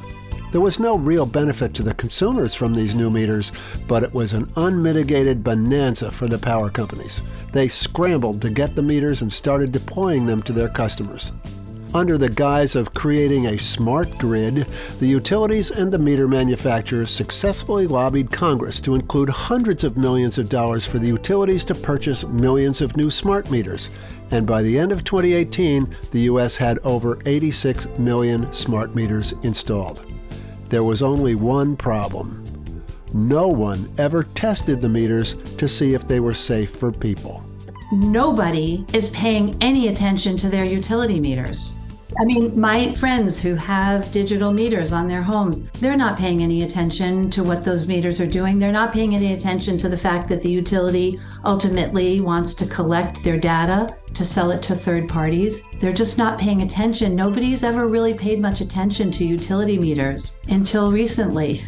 there 0.53 0.61
was 0.61 0.79
no 0.79 0.97
real 0.99 1.25
benefit 1.25 1.73
to 1.75 1.83
the 1.83 1.95
consumers 1.95 2.55
from 2.55 2.75
these 2.75 2.95
new 2.95 3.11
meters, 3.11 3.53
but 3.89 4.03
it 4.03 4.13
was 4.13 4.35
an 4.35 4.53
unmitigated 4.57 5.43
bonanza 5.43 6.13
for 6.13 6.29
the 6.29 6.39
power 6.39 6.69
companies. 6.69 7.23
They 7.53 7.69
scrambled 7.69 8.43
to 8.43 8.51
get 8.51 8.75
the 8.75 8.83
meters 8.83 9.23
and 9.23 9.33
started 9.33 9.73
deploying 9.73 10.27
them 10.27 10.43
to 10.43 10.53
their 10.53 10.69
customers. 10.69 11.33
under 11.95 12.17
the 12.17 12.29
guise 12.29 12.75
of 12.75 12.95
creating 12.95 13.47
a 13.47 13.59
smart 13.59 14.17
grid, 14.19 14.67
the 14.99 15.07
utilities 15.07 15.71
and 15.71 15.93
the 15.93 15.99
meter 15.99 16.27
manufacturers 16.27 17.11
successfully 17.11 17.87
lobbied 17.87 18.31
Congress 18.31 18.81
to 18.81 18.95
include 18.95 19.29
hundreds 19.29 19.85
of 19.85 19.99
millions 19.99 20.39
of 20.39 20.49
dollars 20.49 20.87
for 20.87 20.99
the 20.99 21.07
utilities 21.07 21.65
to 21.67 21.75
purchase 21.75 22.25
millions 22.25 22.81
of 22.81 22.97
new 22.97 23.11
smart 23.11 23.51
meters. 23.51 23.91
And 24.31 24.47
by 24.47 24.63
the 24.63 24.79
end 24.79 24.93
of 24.93 25.05
2018, 25.05 25.95
the 26.13 26.21
U.S. 26.23 26.57
had 26.57 26.79
over 26.79 27.19
86 27.27 27.87
million 27.99 28.51
smart 28.55 28.95
meters 28.95 29.35
installed. 29.43 30.12
There 30.73 30.83
was 30.83 31.03
only 31.03 31.35
one 31.35 31.77
problem. 31.77 32.43
No 33.13 33.47
one 33.47 33.91
ever 33.99 34.25
tested 34.35 34.81
the 34.81 34.89
meters 34.89 35.35
to 35.59 35.69
see 35.69 35.93
if 35.93 36.09
they 36.09 36.19
were 36.19 36.33
safe 36.33 36.71
for 36.75 36.91
people. 36.91 37.45
Nobody 37.93 38.83
is 38.95 39.11
paying 39.11 39.55
any 39.61 39.89
attention 39.89 40.39
to 40.39 40.49
their 40.49 40.65
utility 40.65 41.21
meters. 41.21 41.75
I 42.19 42.25
mean, 42.25 42.59
my 42.59 42.95
friends 42.95 43.39
who 43.39 43.55
have 43.55 44.11
digital 44.13 44.55
meters 44.55 44.95
on 44.95 45.09
their 45.09 45.23
homes, 45.23 45.69
they're 45.73 45.95
not 45.95 46.19
paying 46.19 46.43
any 46.43 46.63
attention 46.63 47.31
to 47.33 47.45
what 47.45 47.67
those 47.67 47.87
meters 47.87 48.19
are 48.19 48.27
doing. 48.27 48.59
They're 48.59 48.73
not 48.73 48.95
paying 48.95 49.15
any 49.15 49.35
attention 49.35 49.77
to 49.77 49.91
the 49.91 49.99
fact 49.99 50.27
that 50.31 50.43
the 50.43 50.51
utility 50.51 51.21
ultimately 51.45 52.21
wants 52.21 52.55
to 52.55 52.67
collect 52.67 53.23
their 53.23 53.39
data 53.39 53.95
to 54.15 54.25
sell 54.25 54.51
it 54.51 54.63
to 54.63 54.75
third 54.75 55.09
parties. 55.09 55.63
They're 55.81 55.93
just 55.93 56.19
not 56.19 56.39
paying 56.39 56.63
attention. 56.63 57.15
Nobody's 57.15 57.65
ever 57.65 57.87
really 57.87 58.15
paid 58.15 58.41
much 58.41 58.61
attention 58.61 59.11
to 59.13 59.25
utility 59.25 59.79
meters 59.79 60.37
until 60.49 60.93
recently. 60.93 61.61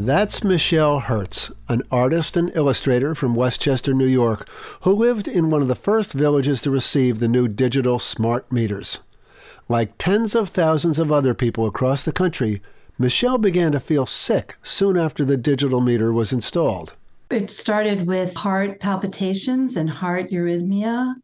That's 0.00 0.44
Michele 0.44 1.00
Hertz, 1.00 1.50
an 1.68 1.82
artist 1.90 2.36
and 2.36 2.54
illustrator 2.54 3.16
from 3.16 3.34
Westchester, 3.34 3.92
New 3.92 4.06
York, 4.06 4.48
who 4.82 4.92
lived 4.92 5.26
in 5.26 5.50
one 5.50 5.60
of 5.60 5.66
the 5.66 5.74
first 5.74 6.12
villages 6.12 6.60
to 6.62 6.70
receive 6.70 7.18
the 7.18 7.26
new 7.26 7.48
digital 7.48 7.98
smart 7.98 8.52
meters. 8.52 9.00
Like 9.68 9.98
tens 9.98 10.36
of 10.36 10.50
thousands 10.50 11.00
of 11.00 11.10
other 11.10 11.34
people 11.34 11.66
across 11.66 12.04
the 12.04 12.12
country, 12.12 12.62
Michele 12.96 13.38
began 13.38 13.72
to 13.72 13.80
feel 13.80 14.06
sick 14.06 14.56
soon 14.62 14.96
after 14.96 15.24
the 15.24 15.36
digital 15.36 15.80
meter 15.80 16.12
was 16.12 16.32
installed. 16.32 16.94
It 17.30 17.52
started 17.52 18.06
with 18.06 18.34
heart 18.34 18.80
palpitations 18.80 19.76
and 19.76 19.90
heart 19.90 20.30
arrhythmia 20.30 21.14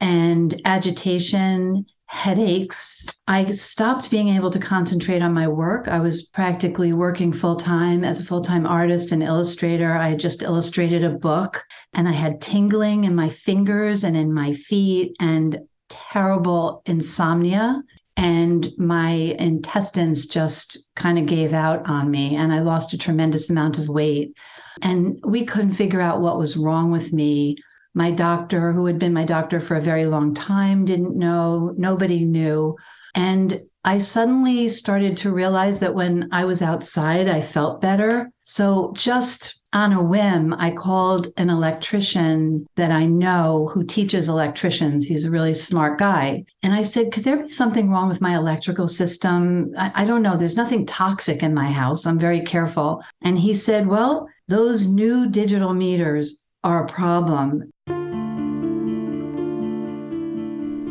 and 0.00 0.60
agitation 0.64 1.86
headaches. 2.06 3.08
I 3.28 3.44
stopped 3.52 4.10
being 4.10 4.28
able 4.28 4.50
to 4.50 4.58
concentrate 4.58 5.22
on 5.22 5.34
my 5.34 5.46
work. 5.46 5.86
I 5.86 6.00
was 6.00 6.22
practically 6.22 6.92
working 6.92 7.32
full 7.32 7.56
time 7.56 8.02
as 8.04 8.18
a 8.18 8.24
full 8.24 8.42
time 8.42 8.66
artist 8.66 9.12
and 9.12 9.22
illustrator. 9.22 9.94
I 9.94 10.08
had 10.08 10.20
just 10.20 10.42
illustrated 10.42 11.04
a 11.04 11.10
book 11.10 11.62
and 11.92 12.08
I 12.08 12.12
had 12.12 12.40
tingling 12.40 13.04
in 13.04 13.14
my 13.14 13.28
fingers 13.28 14.02
and 14.02 14.16
in 14.16 14.32
my 14.32 14.52
feet 14.52 15.14
and 15.20 15.60
terrible 15.88 16.82
insomnia. 16.86 17.82
And 18.16 18.68
my 18.78 19.10
intestines 19.38 20.26
just 20.26 20.78
kind 20.96 21.18
of 21.18 21.26
gave 21.26 21.52
out 21.52 21.86
on 21.88 22.10
me, 22.10 22.36
and 22.36 22.52
I 22.52 22.60
lost 22.60 22.94
a 22.94 22.98
tremendous 22.98 23.50
amount 23.50 23.78
of 23.78 23.88
weight. 23.88 24.36
And 24.82 25.18
we 25.24 25.44
couldn't 25.44 25.72
figure 25.72 26.00
out 26.00 26.20
what 26.20 26.38
was 26.38 26.56
wrong 26.56 26.90
with 26.90 27.12
me 27.12 27.56
my 27.96 28.10
doctor, 28.10 28.72
who 28.72 28.84
had 28.84 28.98
been 28.98 29.14
my 29.14 29.24
doctor 29.24 29.58
for 29.58 29.74
a 29.74 29.80
very 29.80 30.04
long 30.04 30.34
time, 30.34 30.84
didn't 30.84 31.16
know. 31.16 31.72
Nobody 31.78 32.26
knew. 32.26 32.76
And 33.14 33.58
I 33.86 33.98
suddenly 33.98 34.68
started 34.68 35.16
to 35.18 35.32
realize 35.32 35.80
that 35.80 35.94
when 35.94 36.28
I 36.30 36.44
was 36.44 36.60
outside, 36.60 37.26
I 37.26 37.40
felt 37.40 37.80
better. 37.80 38.30
So 38.42 38.92
just 38.94 39.62
on 39.76 39.92
a 39.92 40.02
whim, 40.02 40.54
I 40.54 40.70
called 40.70 41.28
an 41.36 41.50
electrician 41.50 42.66
that 42.76 42.90
I 42.90 43.04
know 43.04 43.70
who 43.74 43.84
teaches 43.84 44.26
electricians. 44.26 45.06
He's 45.06 45.26
a 45.26 45.30
really 45.30 45.52
smart 45.52 45.98
guy. 45.98 46.46
And 46.62 46.72
I 46.72 46.80
said, 46.80 47.12
Could 47.12 47.24
there 47.24 47.42
be 47.42 47.48
something 47.48 47.90
wrong 47.90 48.08
with 48.08 48.22
my 48.22 48.34
electrical 48.34 48.88
system? 48.88 49.72
I, 49.78 49.92
I, 49.94 50.04
don't 50.06 50.22
know. 50.22 50.36
There's 50.36 50.56
nothing 50.56 50.86
toxic 50.86 51.42
in 51.42 51.52
my 51.52 51.70
house. 51.70 52.06
I'm 52.06 52.18
very 52.18 52.40
careful. 52.40 53.02
And 53.20 53.38
he 53.38 53.52
said, 53.52 53.86
Well, 53.86 54.28
those 54.48 54.86
new 54.86 55.28
digital 55.28 55.74
meters 55.74 56.42
are 56.64 56.84
a 56.84 56.88
problem. 56.88 57.70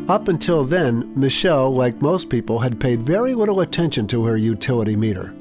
Up 0.07 0.27
until 0.27 0.63
then, 0.63 1.11
Michele, 1.15 1.73
like 1.73 2.03
most 2.03 2.29
people, 2.29 2.59
had 2.59 2.79
paid 2.79 3.01
very 3.01 3.33
little 3.33 3.61
attention 3.61 4.05
to 4.09 4.25
her 4.25 4.37
utility 4.37 4.95
meter. 4.95 5.34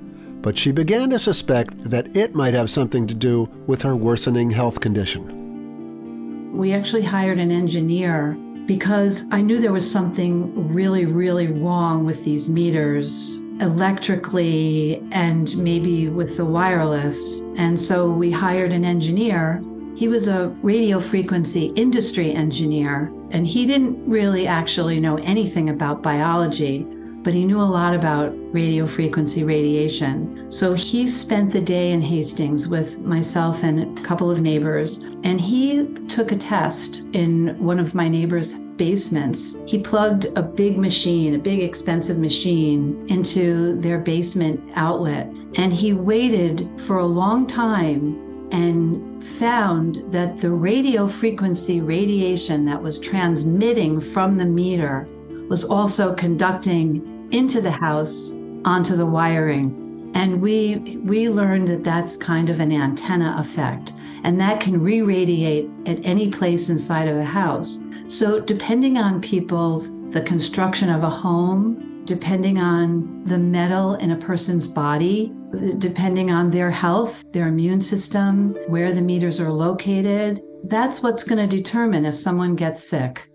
But 0.45 0.59
she 0.59 0.73
began 0.73 1.09
to 1.09 1.19
suspect 1.19 1.73
that 1.89 2.15
it 2.15 2.35
might 2.35 2.53
have 2.53 2.71
something 2.71 3.07
to 3.07 3.15
do 3.15 3.49
with 3.67 3.81
her 3.81 3.97
worsening 3.97 4.51
health 4.51 4.79
condition. 4.79 6.53
We 6.55 6.75
actually 6.75 7.03
hired 7.03 7.39
an 7.39 7.51
engineer 7.51 8.37
because 8.67 9.27
I 9.33 9.41
knew 9.41 9.59
there 9.59 9.73
was 9.73 9.91
something 9.91 10.69
really, 10.69 11.07
really 11.07 11.47
wrong 11.47 12.05
with 12.05 12.27
these 12.27 12.51
meters 12.51 13.41
electrically 13.63 15.03
and 15.13 15.57
maybe 15.57 16.09
with 16.11 16.37
the 16.37 16.45
wireless. 16.45 17.41
And 17.57 17.81
so 17.81 18.11
we 18.11 18.31
hired 18.31 18.71
an 18.71 18.85
engineer 18.85 19.63
he 19.97 20.09
was 20.09 20.27
a 20.27 20.49
radio 20.63 20.99
frequency 20.99 21.67
industry 21.77 22.33
engineer, 22.35 23.13
and 23.31 23.47
he 23.47 23.65
didn't 23.65 24.05
really 24.09 24.45
actually 24.45 24.99
know 24.99 25.19
anything 25.19 25.71
about 25.71 26.03
biology, 26.03 26.85
but 27.25 27.33
he 27.33 27.47
knew 27.47 27.59
a 27.59 27.63
lot 27.63 27.95
about 27.95 28.35
radio 28.53 28.87
frequency 28.87 29.43
radiation. 29.43 30.53
So 30.53 30.75
he 30.75 31.09
spent 31.09 31.51
the 31.51 31.61
day 31.61 31.91
in 31.93 32.03
Hastings 32.03 32.69
with 32.69 33.01
myself 33.01 33.65
and 33.65 33.99
a 33.99 34.03
couple 34.03 34.31
of 34.31 34.43
neighbors, 34.43 34.99
and 35.25 35.41
he 35.41 35.87
took 36.07 36.33
a 36.33 36.37
test 36.37 37.09
in 37.15 37.59
one 37.59 37.81
of 37.81 37.95
my 37.95 38.09
neighbors' 38.09 38.55
basements. 38.77 39.63
He 39.67 39.79
plugged 39.79 40.27
a 40.37 40.43
big 40.43 40.77
machine, 40.77 41.35
a 41.35 41.39
big 41.39 41.63
expensive 41.63 42.19
machine, 42.19 43.07
into 43.09 43.75
their 43.77 43.99
basement 43.99 44.61
outlet, 44.75 45.27
and 45.57 45.73
he 45.73 45.95
waited 45.95 46.69
for 46.79 46.99
a 46.99 47.07
long 47.07 47.47
time 47.47 48.21
and 48.53 49.25
found 49.25 50.03
that 50.13 50.41
the 50.41 50.51
radio 50.51 51.09
frequency 51.09 51.81
radiation 51.81 52.67
that 52.67 52.81
was 52.81 52.99
transmitting 52.99 53.99
from 53.99 54.37
the 54.37 54.45
meter 54.45 55.09
was 55.49 55.65
also 55.65 56.15
conducting 56.15 57.14
into 57.35 57.61
the 57.61 57.71
house 57.71 58.33
onto 58.65 58.95
the 58.95 59.05
wiring 59.05 60.13
and 60.15 60.41
we 60.41 60.77
we 61.05 61.29
learned 61.29 61.67
that 61.67 61.83
that's 61.83 62.17
kind 62.17 62.49
of 62.49 62.61
an 62.61 62.71
antenna 62.71 63.35
effect 63.39 63.93
and 64.23 64.41
that 64.41 64.61
can 64.61 64.81
re-radiate 64.81 65.69
at 65.87 65.99
any 66.05 66.31
place 66.31 66.71
inside 66.71 67.09
of 67.09 67.17
a 67.17 67.25
house 67.25 67.83
so 68.07 68.39
depending 68.39 68.99
on 68.99 69.21
people's 69.21 69.99
the 70.11 70.23
construction 70.23 70.89
of 70.89 71.03
a 71.03 71.11
home 71.11 71.91
depending 72.05 72.59
on 72.59 73.25
the 73.25 73.39
metal 73.39 73.95
in 73.95 74.11
a 74.11 74.17
person's 74.17 74.67
body, 74.67 75.33
depending 75.79 76.31
on 76.31 76.51
their 76.51 76.71
health, 76.71 77.25
their 77.33 77.49
immune 77.49 77.81
system, 77.81 78.55
where 78.67 78.93
the 78.93 79.01
meters 79.01 79.41
are 79.41 79.51
located. 79.51 80.43
That's 80.65 81.03
what's 81.03 81.25
going 81.25 81.49
to 81.49 81.57
determine 81.57 82.05
if 82.05 82.15
someone 82.15 82.57
gets 82.57 82.87
sick. 82.87 83.27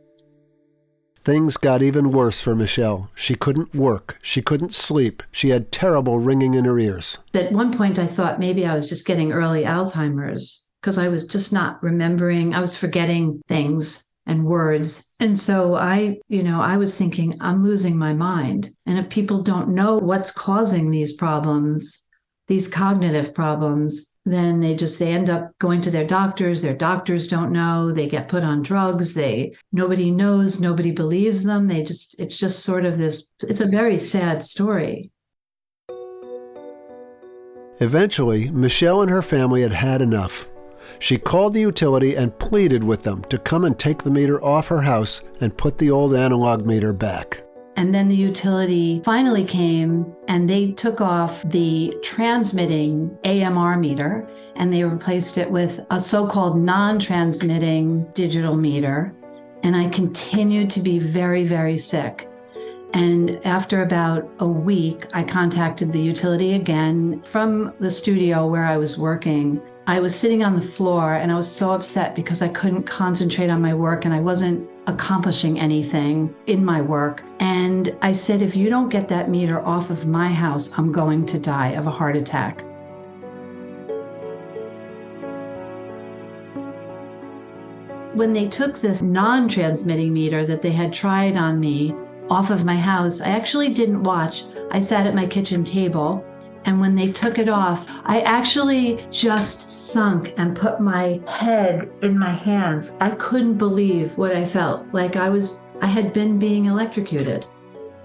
Things 1.30 1.58
got 1.58 1.84
even 1.84 2.12
worse 2.12 2.42
for 2.42 2.56
Michele. 2.56 3.12
She 3.14 3.36
couldn't 3.36 3.76
work. 3.76 4.18
She 4.24 4.42
couldn't 4.42 4.74
sleep. 4.74 5.22
She 5.32 5.50
had 5.50 5.72
terrible 5.72 6.18
ringing 6.18 6.56
in 6.56 6.66
her 6.66 6.80
ears. 6.80 7.20
At 7.36 7.52
one 7.52 7.72
point, 7.72 8.00
I 8.00 8.08
thought 8.08 8.40
maybe 8.40 8.66
I 8.66 8.74
was 8.74 8.90
just 8.90 9.06
getting 9.06 9.32
early 9.32 9.64
Alzheimer's 9.64 10.66
because 10.82 10.98
I 10.98 11.08
was 11.08 11.28
just 11.28 11.54
not 11.54 11.84
remembering. 11.84 12.56
I 12.56 12.62
was 12.62 12.76
forgetting 12.76 13.44
things 13.48 14.10
and 14.26 14.44
words. 14.44 15.14
And 15.20 15.38
so 15.38 15.76
I, 15.76 16.18
you 16.30 16.42
know, 16.42 16.62
I 16.62 16.78
was 16.78 16.96
thinking, 16.96 17.38
I'm 17.42 17.62
losing 17.62 17.96
my 17.96 18.16
mind. 18.16 18.72
And 18.88 18.98
if 18.98 19.08
people 19.10 19.44
don't 19.44 19.70
know 19.70 20.00
what's 20.00 20.32
causing 20.32 20.90
these 20.90 21.14
problems, 21.14 22.08
these 22.48 22.68
cognitive 22.68 23.36
problems, 23.36 24.09
then 24.26 24.60
they 24.60 24.76
just 24.76 25.00
they 25.00 25.12
end 25.12 25.30
up 25.30 25.52
going 25.60 25.82
to 25.82 25.92
their 25.92 26.06
doctors. 26.06 26.62
Their 26.62 26.76
doctors 26.76 27.28
don't 27.28 27.52
know. 27.52 27.92
They 27.92 28.08
get 28.08 28.28
put 28.28 28.44
on 28.44 28.62
drugs. 28.62 29.14
They 29.14 29.56
nobody 29.72 30.12
knows. 30.12 30.60
Nobody 30.60 30.92
believes 30.92 31.44
them. 31.44 31.68
They 31.68 31.84
just 31.84 32.20
it's 32.20 32.38
just 32.38 32.64
sort 32.64 32.86
of 32.86 32.98
this 32.98 33.32
it's 33.42 33.62
a 33.62 33.66
very 33.66 33.98
sad 33.98 34.44
story. 34.44 35.12
Eventually 37.82 38.52
michele 38.52 39.02
and 39.02 39.10
her 39.10 39.22
family 39.22 39.62
had 39.62 39.72
had 39.72 40.02
enough. 40.02 40.50
She 41.00 41.18
called 41.18 41.54
the 41.54 41.62
utility 41.62 42.16
and 42.16 42.38
pleaded 42.40 42.84
with 42.84 43.04
them 43.04 43.24
to 43.26 43.38
come 43.38 43.64
and 43.64 43.80
take 43.80 44.04
the 44.04 44.12
meter 44.12 44.44
off 44.44 44.68
her 44.68 44.82
house 44.82 45.22
and 45.40 45.58
put 45.58 45.78
the 45.78 45.90
old 45.90 46.14
analog 46.14 46.66
meter 46.66 46.92
back. 46.92 47.44
And 47.80 47.96
then 47.96 48.10
the 48.10 48.16
utility 48.16 49.02
finally 49.06 49.46
came 49.46 50.14
and 50.28 50.50
they 50.50 50.74
took 50.74 51.00
off 51.00 51.44
the 51.44 51.96
transmitting 52.04 53.18
AMR 53.24 53.78
meter 53.78 54.28
and 54.58 54.74
they 54.74 54.84
replaced 54.84 55.38
it 55.38 55.50
with 55.50 55.80
a 55.90 55.98
so 55.98 56.28
called 56.28 56.60
non 56.60 57.00
transmitting 57.00 58.04
digital 58.12 58.58
meter. 58.58 59.16
And 59.64 59.78
I 59.78 59.88
continued 59.88 60.70
to 60.72 60.82
be 60.82 61.00
very, 61.00 61.46
very 61.46 61.78
sick. 61.78 62.30
And 62.94 63.40
after 63.46 63.82
about 63.82 64.30
a 64.40 64.48
week, 64.48 65.06
I 65.14 65.24
contacted 65.24 65.94
the 65.94 66.02
utility 66.02 66.56
again 66.56 67.24
from 67.24 67.74
the 67.78 67.92
studio 67.92 68.46
where 68.46 68.66
I 68.66 68.76
was 68.76 69.00
working 69.00 69.62
I 69.90 70.00
was 70.00 70.14
sitting 70.14 70.44
on 70.44 70.56
the 70.56 70.62
floor 70.62 71.16
and 71.16 71.32
I 71.32 71.36
was 71.36 71.52
so 71.52 71.72
upset 71.72 72.14
because 72.14 72.44
I 72.44 72.50
couldn't 72.50 72.84
concentrate 72.84 73.50
on 73.50 73.60
my 73.60 73.74
work 73.74 74.06
and 74.06 74.14
I 74.14 74.20
wasn't 74.20 74.70
accomplishing 74.90 75.60
anything 75.60 76.36
in 76.48 76.66
my 76.66 76.82
work. 76.82 77.24
And 77.40 77.96
I 78.02 78.12
said, 78.12 78.42
if 78.42 78.56
you 78.56 78.70
don't 78.70 78.90
get 78.90 79.08
that 79.10 79.30
meter 79.30 79.62
off 79.62 79.90
of 79.92 80.08
my 80.08 80.30
house, 80.30 80.78
I'm 80.78 80.92
going 80.92 81.26
to 81.28 81.40
die 81.40 81.70
of 81.70 81.86
a 81.86 81.92
heart 81.92 82.18
attack. 82.18 82.64
When 88.14 88.34
they 88.34 88.48
took 88.48 88.80
this 88.80 89.02
non 89.04 89.48
transmitting 89.48 90.12
meter 90.12 90.44
that 90.46 90.64
they 90.64 90.72
had 90.72 90.92
tried 90.92 91.38
on 91.38 91.60
me 91.60 91.94
off 92.30 92.50
of 92.50 92.66
my 92.66 92.76
house, 92.76 93.22
I 93.22 93.30
actually 93.30 93.74
didn't 93.74 94.04
watch. 94.04 94.44
I 94.72 94.82
sat 94.82 95.06
at 95.06 95.16
my 95.16 95.28
kitchen 95.28 95.64
table 95.64 96.26
and 96.70 96.80
when 96.80 96.94
they 96.94 97.12
took 97.12 97.40
it 97.40 97.50
off, 97.50 97.88
I 98.06 98.22
actually 98.22 99.04
just 99.10 99.72
sunk 99.72 100.36
and 100.38 100.56
put 100.56 100.80
my 100.80 101.20
head 101.28 101.90
in 102.04 102.16
my 102.16 102.30
hands. 102.30 102.92
I 103.00 103.10
couldn't 103.16 103.58
believe 103.58 104.16
what 104.20 104.36
I 104.36 104.46
felt 104.46 104.86
like 104.92 105.16
I 105.16 105.30
was, 105.30 105.60
I 105.82 105.88
had 105.88 106.14
been 106.14 106.38
being 106.38 106.66
electrocuted. 106.66 107.48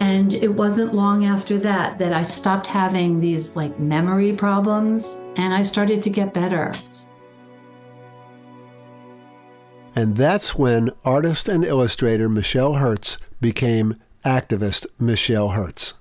And 0.00 0.32
it 0.32 0.48
wasn't 0.48 0.94
long 0.94 1.26
after 1.26 1.58
that 1.58 1.98
that 1.98 2.14
I 2.14 2.22
stopped 2.22 2.66
having 2.66 3.20
these 3.20 3.54
like 3.54 3.78
memory 3.78 4.32
problems 4.32 5.18
and 5.36 5.52
I 5.52 5.62
started 5.62 6.00
to 6.00 6.08
get 6.08 6.32
better. 6.32 6.74
And 9.94 10.16
that's 10.16 10.54
when 10.54 10.90
artist 11.04 11.48
and 11.48 11.66
illustrator 11.66 12.30
Michele 12.30 12.76
Hertz 12.76 13.18
became 13.42 14.00
activist 14.24 14.86
Michele 14.98 15.50
Hertz. 15.50 15.92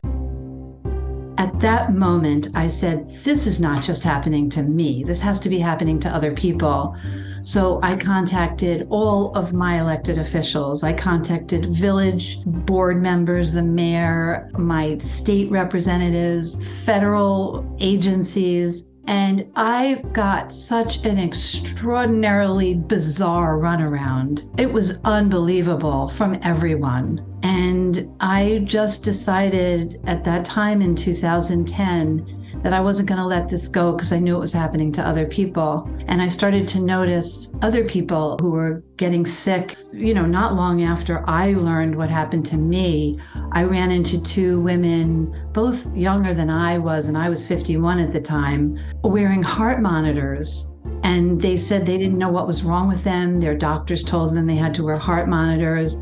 At 1.43 1.59
that 1.59 1.93
moment, 1.93 2.47
I 2.55 2.69
said, 2.69 3.09
This 3.25 3.45
is 3.45 3.59
not 3.59 3.83
just 3.83 4.01
happening 4.01 4.49
to 4.51 4.63
me. 4.63 5.03
This 5.03 5.19
has 5.19 5.41
to 5.41 5.49
be 5.49 5.59
happening 5.59 5.99
to 5.99 6.09
other 6.09 6.33
people. 6.33 6.95
So 7.41 7.81
I 7.83 7.97
contacted 7.97 8.87
all 8.89 9.35
of 9.35 9.51
my 9.51 9.81
elected 9.81 10.17
officials. 10.19 10.85
I 10.85 10.93
contacted 10.93 11.65
village 11.65 12.37
board 12.45 13.01
members, 13.01 13.51
the 13.51 13.61
mayor, 13.61 14.49
my 14.57 14.97
state 14.99 15.51
representatives, 15.51 16.81
federal 16.85 17.75
agencies. 17.81 18.89
And 19.07 19.51
I 19.57 20.01
got 20.13 20.53
such 20.53 21.03
an 21.03 21.19
extraordinarily 21.19 22.75
bizarre 22.75 23.57
runaround. 23.57 24.57
It 24.57 24.71
was 24.71 25.01
unbelievable 25.03 26.07
from 26.07 26.39
everyone. 26.41 27.25
And 27.43 27.82
I 28.19 28.61
just 28.63 29.03
decided 29.03 29.99
at 30.05 30.23
that 30.23 30.45
time 30.45 30.81
in 30.81 30.95
2010 30.95 32.43
that 32.61 32.73
I 32.73 32.79
wasn't 32.79 33.09
going 33.09 33.19
to 33.19 33.25
let 33.25 33.49
this 33.49 33.67
go 33.67 33.93
because 33.93 34.13
I 34.13 34.19
knew 34.19 34.35
it 34.35 34.39
was 34.39 34.53
happening 34.53 34.91
to 34.93 35.05
other 35.05 35.25
people. 35.25 35.89
And 36.07 36.21
I 36.21 36.27
started 36.27 36.67
to 36.69 36.79
notice 36.79 37.55
other 37.61 37.83
people 37.83 38.37
who 38.41 38.51
were 38.51 38.83
getting 38.97 39.25
sick. 39.25 39.75
You 39.91 40.13
know, 40.13 40.25
not 40.25 40.55
long 40.55 40.83
after 40.83 41.27
I 41.27 41.53
learned 41.53 41.95
what 41.95 42.09
happened 42.09 42.45
to 42.47 42.57
me, 42.57 43.19
I 43.51 43.63
ran 43.63 43.91
into 43.91 44.21
two 44.23 44.61
women, 44.61 45.49
both 45.51 45.93
younger 45.95 46.33
than 46.33 46.49
I 46.49 46.77
was, 46.77 47.07
and 47.07 47.17
I 47.17 47.29
was 47.29 47.47
51 47.47 47.99
at 47.99 48.13
the 48.13 48.21
time, 48.21 48.79
wearing 49.03 49.43
heart 49.43 49.81
monitors. 49.81 50.73
And 51.03 51.41
they 51.41 51.57
said 51.57 51.85
they 51.85 51.97
didn't 51.97 52.17
know 52.17 52.29
what 52.29 52.47
was 52.47 52.63
wrong 52.63 52.87
with 52.87 53.03
them. 53.03 53.41
Their 53.41 53.57
doctors 53.57 54.03
told 54.03 54.33
them 54.33 54.47
they 54.47 54.55
had 54.55 54.73
to 54.75 54.83
wear 54.83 54.97
heart 54.97 55.27
monitors. 55.27 55.97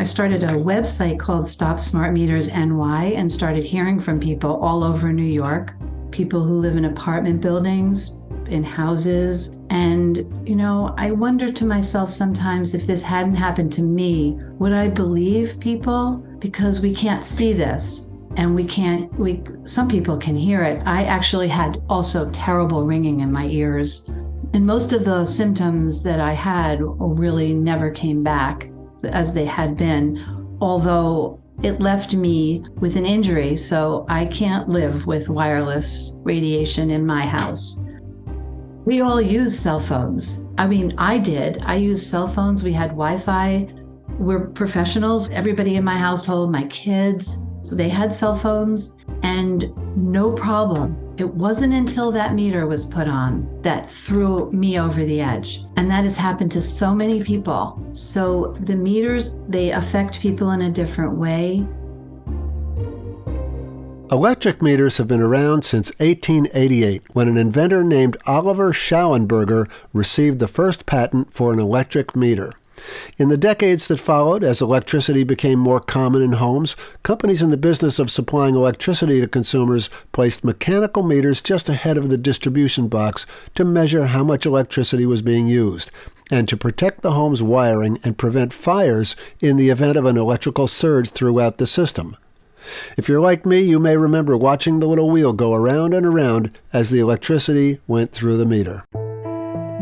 I 0.00 0.04
started 0.04 0.42
a 0.42 0.52
website 0.52 1.18
called 1.18 1.46
Stop 1.46 1.78
Smart 1.78 2.14
Meters 2.14 2.50
NY 2.50 3.12
and 3.16 3.30
started 3.30 3.66
hearing 3.66 4.00
from 4.00 4.18
people 4.18 4.56
all 4.56 4.82
over 4.82 5.12
New 5.12 5.22
York, 5.22 5.74
people 6.10 6.42
who 6.42 6.54
live 6.54 6.76
in 6.76 6.86
apartment 6.86 7.42
buildings, 7.42 8.16
in 8.46 8.64
houses. 8.64 9.56
And, 9.68 10.16
you 10.48 10.56
know, 10.56 10.94
I 10.96 11.10
wonder 11.10 11.52
to 11.52 11.66
myself 11.66 12.08
sometimes 12.08 12.74
if 12.74 12.86
this 12.86 13.02
hadn't 13.02 13.34
happened 13.34 13.74
to 13.74 13.82
me, 13.82 14.38
would 14.58 14.72
I 14.72 14.88
believe 14.88 15.60
people? 15.60 16.24
Because 16.38 16.80
we 16.80 16.94
can't 16.94 17.22
see 17.22 17.52
this 17.52 18.10
and 18.36 18.54
we 18.54 18.64
can't 18.64 19.12
we 19.18 19.42
some 19.64 19.88
people 19.88 20.16
can 20.16 20.36
hear 20.36 20.62
it 20.62 20.80
i 20.86 21.02
actually 21.02 21.48
had 21.48 21.82
also 21.88 22.30
terrible 22.30 22.84
ringing 22.84 23.18
in 23.20 23.32
my 23.32 23.46
ears 23.46 24.08
and 24.54 24.64
most 24.64 24.92
of 24.92 25.04
the 25.04 25.26
symptoms 25.26 26.04
that 26.04 26.20
i 26.20 26.32
had 26.32 26.78
really 26.80 27.52
never 27.52 27.90
came 27.90 28.22
back 28.22 28.69
as 29.04 29.34
they 29.34 29.44
had 29.44 29.76
been, 29.76 30.56
although 30.60 31.40
it 31.62 31.80
left 31.80 32.14
me 32.14 32.64
with 32.76 32.96
an 32.96 33.04
injury, 33.04 33.54
so 33.56 34.06
I 34.08 34.26
can't 34.26 34.68
live 34.68 35.06
with 35.06 35.28
wireless 35.28 36.18
radiation 36.22 36.90
in 36.90 37.04
my 37.04 37.26
house. 37.26 37.84
We 38.86 39.02
all 39.02 39.20
use 39.20 39.58
cell 39.58 39.78
phones. 39.78 40.48
I 40.56 40.66
mean, 40.66 40.94
I 40.96 41.18
did. 41.18 41.62
I 41.62 41.74
used 41.74 42.06
cell 42.06 42.26
phones. 42.26 42.64
We 42.64 42.72
had 42.72 42.90
Wi 42.90 43.18
Fi. 43.18 43.68
We're 44.18 44.48
professionals. 44.48 45.28
Everybody 45.30 45.76
in 45.76 45.84
my 45.84 45.98
household, 45.98 46.50
my 46.50 46.64
kids, 46.64 47.49
they 47.70 47.88
had 47.88 48.12
cell 48.12 48.36
phones 48.36 48.96
and 49.22 49.72
no 49.96 50.32
problem. 50.32 50.96
It 51.18 51.28
wasn't 51.34 51.74
until 51.74 52.10
that 52.12 52.34
meter 52.34 52.66
was 52.66 52.86
put 52.86 53.08
on 53.08 53.62
that 53.62 53.88
threw 53.88 54.50
me 54.52 54.78
over 54.78 55.04
the 55.04 55.20
edge. 55.20 55.60
And 55.76 55.90
that 55.90 56.04
has 56.04 56.16
happened 56.16 56.52
to 56.52 56.62
so 56.62 56.94
many 56.94 57.22
people. 57.22 57.82
So 57.92 58.56
the 58.60 58.76
meters, 58.76 59.34
they 59.48 59.70
affect 59.70 60.20
people 60.20 60.50
in 60.52 60.62
a 60.62 60.70
different 60.70 61.16
way. 61.16 61.66
Electric 64.12 64.60
meters 64.60 64.96
have 64.96 65.06
been 65.06 65.22
around 65.22 65.64
since 65.64 65.92
1888 65.98 67.02
when 67.12 67.28
an 67.28 67.36
inventor 67.36 67.84
named 67.84 68.16
Oliver 68.26 68.72
Shallenberger 68.72 69.68
received 69.92 70.40
the 70.40 70.48
first 70.48 70.84
patent 70.84 71.32
for 71.32 71.52
an 71.52 71.60
electric 71.60 72.16
meter. 72.16 72.52
In 73.18 73.28
the 73.28 73.36
decades 73.36 73.88
that 73.88 73.98
followed, 73.98 74.44
as 74.44 74.60
electricity 74.60 75.24
became 75.24 75.58
more 75.58 75.80
common 75.80 76.22
in 76.22 76.32
homes, 76.32 76.76
companies 77.02 77.42
in 77.42 77.50
the 77.50 77.56
business 77.56 77.98
of 77.98 78.10
supplying 78.10 78.54
electricity 78.54 79.20
to 79.20 79.28
consumers 79.28 79.90
placed 80.12 80.44
mechanical 80.44 81.02
meters 81.02 81.42
just 81.42 81.68
ahead 81.68 81.96
of 81.96 82.08
the 82.08 82.18
distribution 82.18 82.88
box 82.88 83.26
to 83.54 83.64
measure 83.64 84.06
how 84.06 84.24
much 84.24 84.46
electricity 84.46 85.06
was 85.06 85.22
being 85.22 85.46
used 85.46 85.90
and 86.30 86.48
to 86.48 86.56
protect 86.56 87.02
the 87.02 87.12
home's 87.12 87.42
wiring 87.42 87.98
and 88.04 88.16
prevent 88.16 88.52
fires 88.52 89.16
in 89.40 89.56
the 89.56 89.68
event 89.68 89.96
of 89.96 90.04
an 90.04 90.16
electrical 90.16 90.68
surge 90.68 91.10
throughout 91.10 91.58
the 91.58 91.66
system. 91.66 92.16
If 92.96 93.08
you're 93.08 93.20
like 93.20 93.44
me, 93.44 93.60
you 93.60 93.78
may 93.78 93.96
remember 93.96 94.36
watching 94.36 94.80
the 94.80 94.86
little 94.86 95.10
wheel 95.10 95.32
go 95.32 95.54
around 95.54 95.94
and 95.94 96.06
around 96.06 96.58
as 96.72 96.90
the 96.90 97.00
electricity 97.00 97.80
went 97.86 98.12
through 98.12 98.36
the 98.36 98.46
meter 98.46 98.84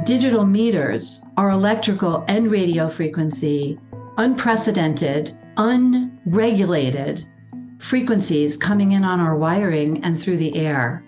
digital 0.09 0.47
meters 0.47 1.23
are 1.37 1.51
electrical 1.51 2.25
and 2.29 2.51
radio 2.51 2.89
frequency, 2.89 3.79
unprecedented, 4.17 5.37
unregulated 5.59 7.29
frequencies 7.79 8.57
coming 8.57 8.93
in 8.93 9.05
on 9.05 9.21
our 9.21 9.37
wiring 9.37 10.03
and 10.03 10.19
through 10.19 10.39
the 10.39 10.57
air. 10.57 11.05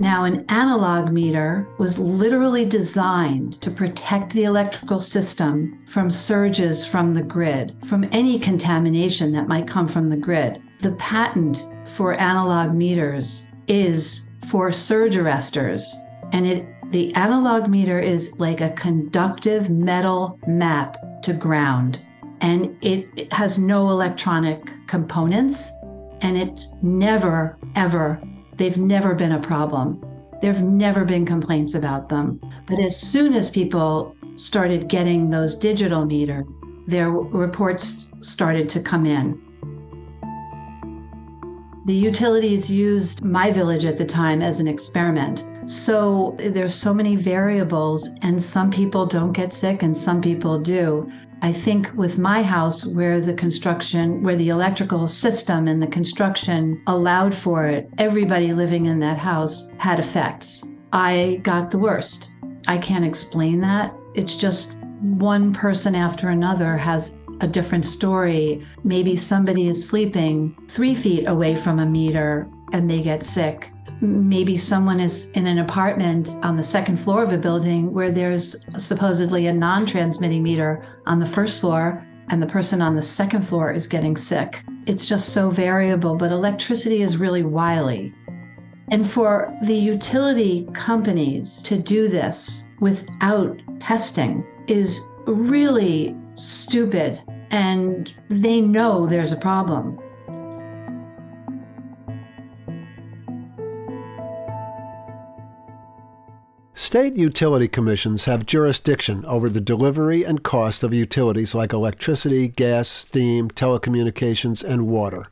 Now, 0.00 0.24
an 0.24 0.44
analog 0.48 1.12
meter 1.12 1.68
was 1.78 2.00
literally 2.00 2.64
designed 2.64 3.62
to 3.62 3.70
protect 3.70 4.32
the 4.32 4.42
electrical 4.42 5.00
system 5.00 5.80
from 5.86 6.10
surges 6.10 6.84
from 6.84 7.14
the 7.14 7.22
grid, 7.22 7.76
from 7.84 8.08
any 8.10 8.40
contamination 8.40 9.30
that 9.34 9.46
might 9.46 9.68
come 9.68 9.86
from 9.86 10.08
the 10.08 10.16
grid. 10.16 10.60
The 10.80 10.96
patent 10.96 11.64
for 11.84 12.14
analog 12.14 12.74
meters 12.74 13.46
is 13.68 14.32
for 14.48 14.72
surge 14.72 15.14
arresters, 15.14 15.84
and 16.32 16.44
it 16.44 16.66
the 16.90 17.14
analog 17.14 17.68
meter 17.68 17.98
is 17.98 18.38
like 18.40 18.60
a 18.62 18.70
conductive 18.70 19.68
metal 19.70 20.38
map 20.46 20.96
to 21.22 21.34
ground, 21.34 22.02
and 22.40 22.76
it, 22.82 23.08
it 23.16 23.32
has 23.32 23.58
no 23.58 23.90
electronic 23.90 24.62
components, 24.86 25.70
and 26.22 26.38
it 26.38 26.64
never, 26.80 27.58
ever, 27.74 28.20
they've 28.56 28.78
never 28.78 29.14
been 29.14 29.32
a 29.32 29.40
problem. 29.40 30.02
There've 30.40 30.62
never 30.62 31.04
been 31.04 31.26
complaints 31.26 31.74
about 31.74 32.08
them. 32.08 32.40
But 32.66 32.78
as 32.78 32.98
soon 32.98 33.34
as 33.34 33.50
people 33.50 34.16
started 34.36 34.88
getting 34.88 35.28
those 35.28 35.56
digital 35.56 36.06
meters, 36.06 36.46
their 36.86 37.10
reports 37.10 38.06
started 38.20 38.68
to 38.70 38.80
come 38.80 39.04
in. 39.04 39.38
The 41.84 41.94
utilities 41.94 42.70
used 42.70 43.22
my 43.24 43.50
village 43.50 43.84
at 43.84 43.98
the 43.98 44.06
time 44.06 44.40
as 44.40 44.60
an 44.60 44.68
experiment. 44.68 45.44
So 45.68 46.34
there's 46.38 46.74
so 46.74 46.94
many 46.94 47.14
variables, 47.14 48.08
and 48.22 48.42
some 48.42 48.70
people 48.70 49.04
don't 49.04 49.34
get 49.34 49.52
sick 49.52 49.82
and 49.82 49.94
some 49.94 50.22
people 50.22 50.58
do. 50.58 51.12
I 51.42 51.52
think 51.52 51.92
with 51.94 52.18
my 52.18 52.42
house, 52.42 52.86
where 52.86 53.20
the 53.20 53.34
construction, 53.34 54.22
where 54.22 54.34
the 54.34 54.48
electrical 54.48 55.08
system 55.08 55.68
and 55.68 55.82
the 55.82 55.86
construction 55.86 56.82
allowed 56.86 57.34
for 57.34 57.66
it, 57.66 57.90
everybody 57.98 58.54
living 58.54 58.86
in 58.86 58.98
that 59.00 59.18
house 59.18 59.70
had 59.76 60.00
effects. 60.00 60.66
I 60.94 61.38
got 61.42 61.70
the 61.70 61.78
worst. 61.78 62.30
I 62.66 62.78
can't 62.78 63.04
explain 63.04 63.60
that. 63.60 63.94
It's 64.14 64.36
just 64.36 64.78
one 65.02 65.52
person 65.52 65.94
after 65.94 66.30
another 66.30 66.78
has 66.78 67.18
a 67.42 67.46
different 67.46 67.84
story. 67.84 68.66
Maybe 68.84 69.16
somebody 69.16 69.68
is 69.68 69.86
sleeping 69.86 70.56
three 70.66 70.94
feet 70.94 71.28
away 71.28 71.54
from 71.54 71.78
a 71.78 71.86
meter 71.86 72.48
and 72.72 72.90
they 72.90 73.02
get 73.02 73.22
sick. 73.22 73.70
Maybe 74.00 74.56
someone 74.56 75.00
is 75.00 75.30
in 75.32 75.46
an 75.46 75.58
apartment 75.58 76.28
on 76.42 76.56
the 76.56 76.62
second 76.62 76.98
floor 76.98 77.24
of 77.24 77.32
a 77.32 77.38
building 77.38 77.92
where 77.92 78.12
there's 78.12 78.64
supposedly 78.78 79.46
a 79.46 79.52
non 79.52 79.86
transmitting 79.86 80.42
meter 80.42 80.86
on 81.06 81.18
the 81.18 81.26
first 81.26 81.60
floor, 81.60 82.06
and 82.28 82.40
the 82.40 82.46
person 82.46 82.80
on 82.80 82.94
the 82.94 83.02
second 83.02 83.42
floor 83.42 83.72
is 83.72 83.88
getting 83.88 84.16
sick. 84.16 84.62
It's 84.86 85.08
just 85.08 85.30
so 85.30 85.50
variable, 85.50 86.14
but 86.14 86.30
electricity 86.30 87.02
is 87.02 87.16
really 87.16 87.42
wily. 87.42 88.14
And 88.90 89.08
for 89.08 89.54
the 89.62 89.74
utility 89.74 90.68
companies 90.74 91.60
to 91.64 91.76
do 91.76 92.08
this 92.08 92.68
without 92.80 93.60
testing 93.80 94.46
is 94.66 95.02
really 95.26 96.16
stupid. 96.34 97.20
And 97.50 98.14
they 98.28 98.60
know 98.60 99.06
there's 99.06 99.32
a 99.32 99.36
problem. 99.36 99.98
State 106.78 107.14
utility 107.14 107.66
commissions 107.66 108.26
have 108.26 108.46
jurisdiction 108.46 109.24
over 109.24 109.50
the 109.50 109.60
delivery 109.60 110.22
and 110.22 110.44
cost 110.44 110.84
of 110.84 110.94
utilities 110.94 111.52
like 111.52 111.72
electricity, 111.72 112.46
gas, 112.46 112.88
steam, 112.88 113.50
telecommunications, 113.50 114.62
and 114.62 114.86
water. 114.86 115.26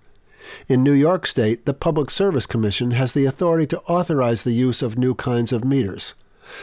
In 0.66 0.82
New 0.82 0.92
York 0.92 1.24
State, 1.24 1.64
the 1.64 1.72
Public 1.72 2.10
Service 2.10 2.46
Commission 2.46 2.90
has 2.90 3.12
the 3.12 3.26
authority 3.26 3.64
to 3.68 3.80
authorize 3.82 4.42
the 4.42 4.50
use 4.50 4.82
of 4.82 4.98
new 4.98 5.14
kinds 5.14 5.52
of 5.52 5.64
meters. 5.64 6.14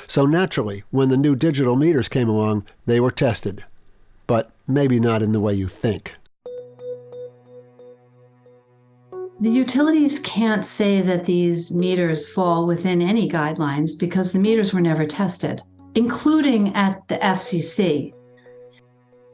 So 0.05 0.25
naturally, 0.25 0.83
when 0.91 1.07
the 1.07 1.15
new 1.15 1.37
digital 1.37 1.77
meters 1.77 2.09
came 2.09 2.27
along, 2.27 2.65
they 2.85 2.99
were 2.99 3.09
tested. 3.09 3.63
But 4.27 4.51
maybe 4.67 4.99
not 4.99 5.21
in 5.21 5.31
the 5.31 5.39
way 5.39 5.53
you 5.53 5.69
think. 5.69 6.15
The 9.43 9.49
hmm. 9.49 9.55
utilities 9.55 10.19
can't 10.19 10.65
say 10.65 11.01
that 11.01 11.25
these 11.25 11.69
meters 11.69 12.29
fall 12.29 12.65
within 12.65 13.01
any 13.01 13.29
guidelines 13.29 13.91
because 13.99 14.31
the 14.31 14.39
meters 14.39 14.73
were 14.73 14.81
never 14.81 15.05
tested, 15.05 15.61
including 15.95 16.73
at 16.75 17.05
the 17.09 17.17
FCC. 17.17 18.13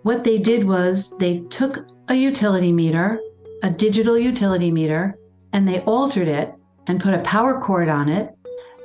What 0.02 0.24
they 0.24 0.40
did 0.40 0.64
was 0.64 1.16
they 1.20 1.42
took 1.50 1.86
a 2.08 2.16
utility 2.16 2.72
meter 2.72 3.20
a 3.62 3.70
digital 3.70 4.18
utility 4.18 4.72
meter 4.72 5.18
and 5.54 5.68
they 5.68 5.82
altered 5.82 6.28
it 6.28 6.54
and 6.88 7.02
put 7.02 7.14
a 7.14 7.20
power 7.20 7.60
cord 7.60 7.90
on 7.90 8.10
it 8.10 8.34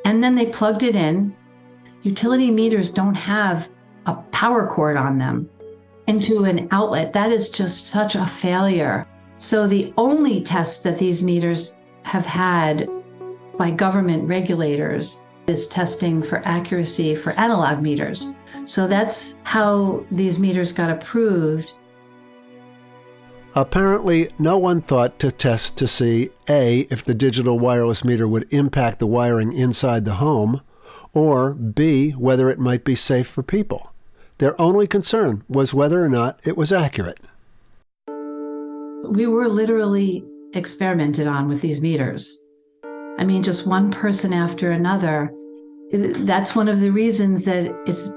and 0.05 0.23
then 0.23 0.35
they 0.35 0.47
plugged 0.47 0.83
it 0.83 0.97
in. 0.97 1.35
Utility 2.03 2.51
meters 2.51 2.91
don't 2.91 3.15
have 3.15 3.69
a 4.07 4.15
power 4.33 4.67
cord 4.67 4.97
on 4.97 5.17
them 5.19 5.49
into 6.07 6.45
an 6.45 6.69
outlet. 6.71 7.13
That 7.13 7.31
is 7.31 7.51
just 7.51 7.89
such 7.89 8.15
a 8.15 8.27
failure. 8.27 9.07
So 9.37 9.67
the 9.67 9.93
only 9.97 10.43
test 10.43 10.85
that 10.85 10.99
these 10.99 11.23
meters 11.23 11.81
have 12.03 12.27
had 12.27 12.89
by 13.57 13.71
government 13.71 14.29
regulators 14.29 15.21
is 15.47 15.67
testing 15.67 16.23
for 16.23 16.41
accuracy 16.47 17.15
for 17.15 17.33
analog 17.33 17.83
meters. 17.83 18.35
So 18.65 18.87
that's 18.87 19.39
how 19.43 20.05
these 20.11 20.39
meters 20.39 20.73
got 20.73 20.91
approved 20.91 21.75
Apparently, 23.57 24.33
no 24.37 24.59
one 24.59 24.83
thought 24.83 25.21
to 25.21 25.31
test 25.31 25.77
to 25.77 25.87
see 25.87 26.31
A, 26.49 26.89
if 26.91 27.05
the 27.05 27.15
digital 27.15 27.57
wireless 27.57 28.05
meter 28.05 28.27
would 28.27 28.53
impact 28.53 28.99
the 28.99 29.07
wiring 29.07 29.53
inside 29.53 30.05
the 30.05 30.15
home, 30.15 30.61
or 31.13 31.55
B, 31.55 32.11
whether 32.11 32.51
it 32.51 32.59
might 32.59 32.83
be 32.83 32.97
safe 32.97 33.29
for 33.29 33.45
people. 33.45 33.93
Their 34.39 34.61
only 34.61 34.89
concern 34.89 35.45
was 35.49 35.73
whether 35.73 36.03
or 36.03 36.09
not 36.09 36.41
it 36.43 36.57
was 36.57 36.73
accurate. 36.73 37.21
We 39.11 39.27
were 39.27 39.49
literally 39.49 40.25
experimented 40.55 41.27
on 41.27 41.49
with 41.49 41.61
these 41.61 41.83
meters. 41.83 42.41
I 43.19 43.25
mean, 43.25 43.43
just 43.43 43.67
one 43.67 43.91
person 43.91 44.33
after 44.33 44.73
another. 44.73 45.33
Uh, 45.93 46.13
that's 46.25 46.57
one 46.57 46.69
of 46.69 46.81
the 46.81 46.91
reasons 46.91 47.45
that 47.45 47.75
it's 47.87 48.09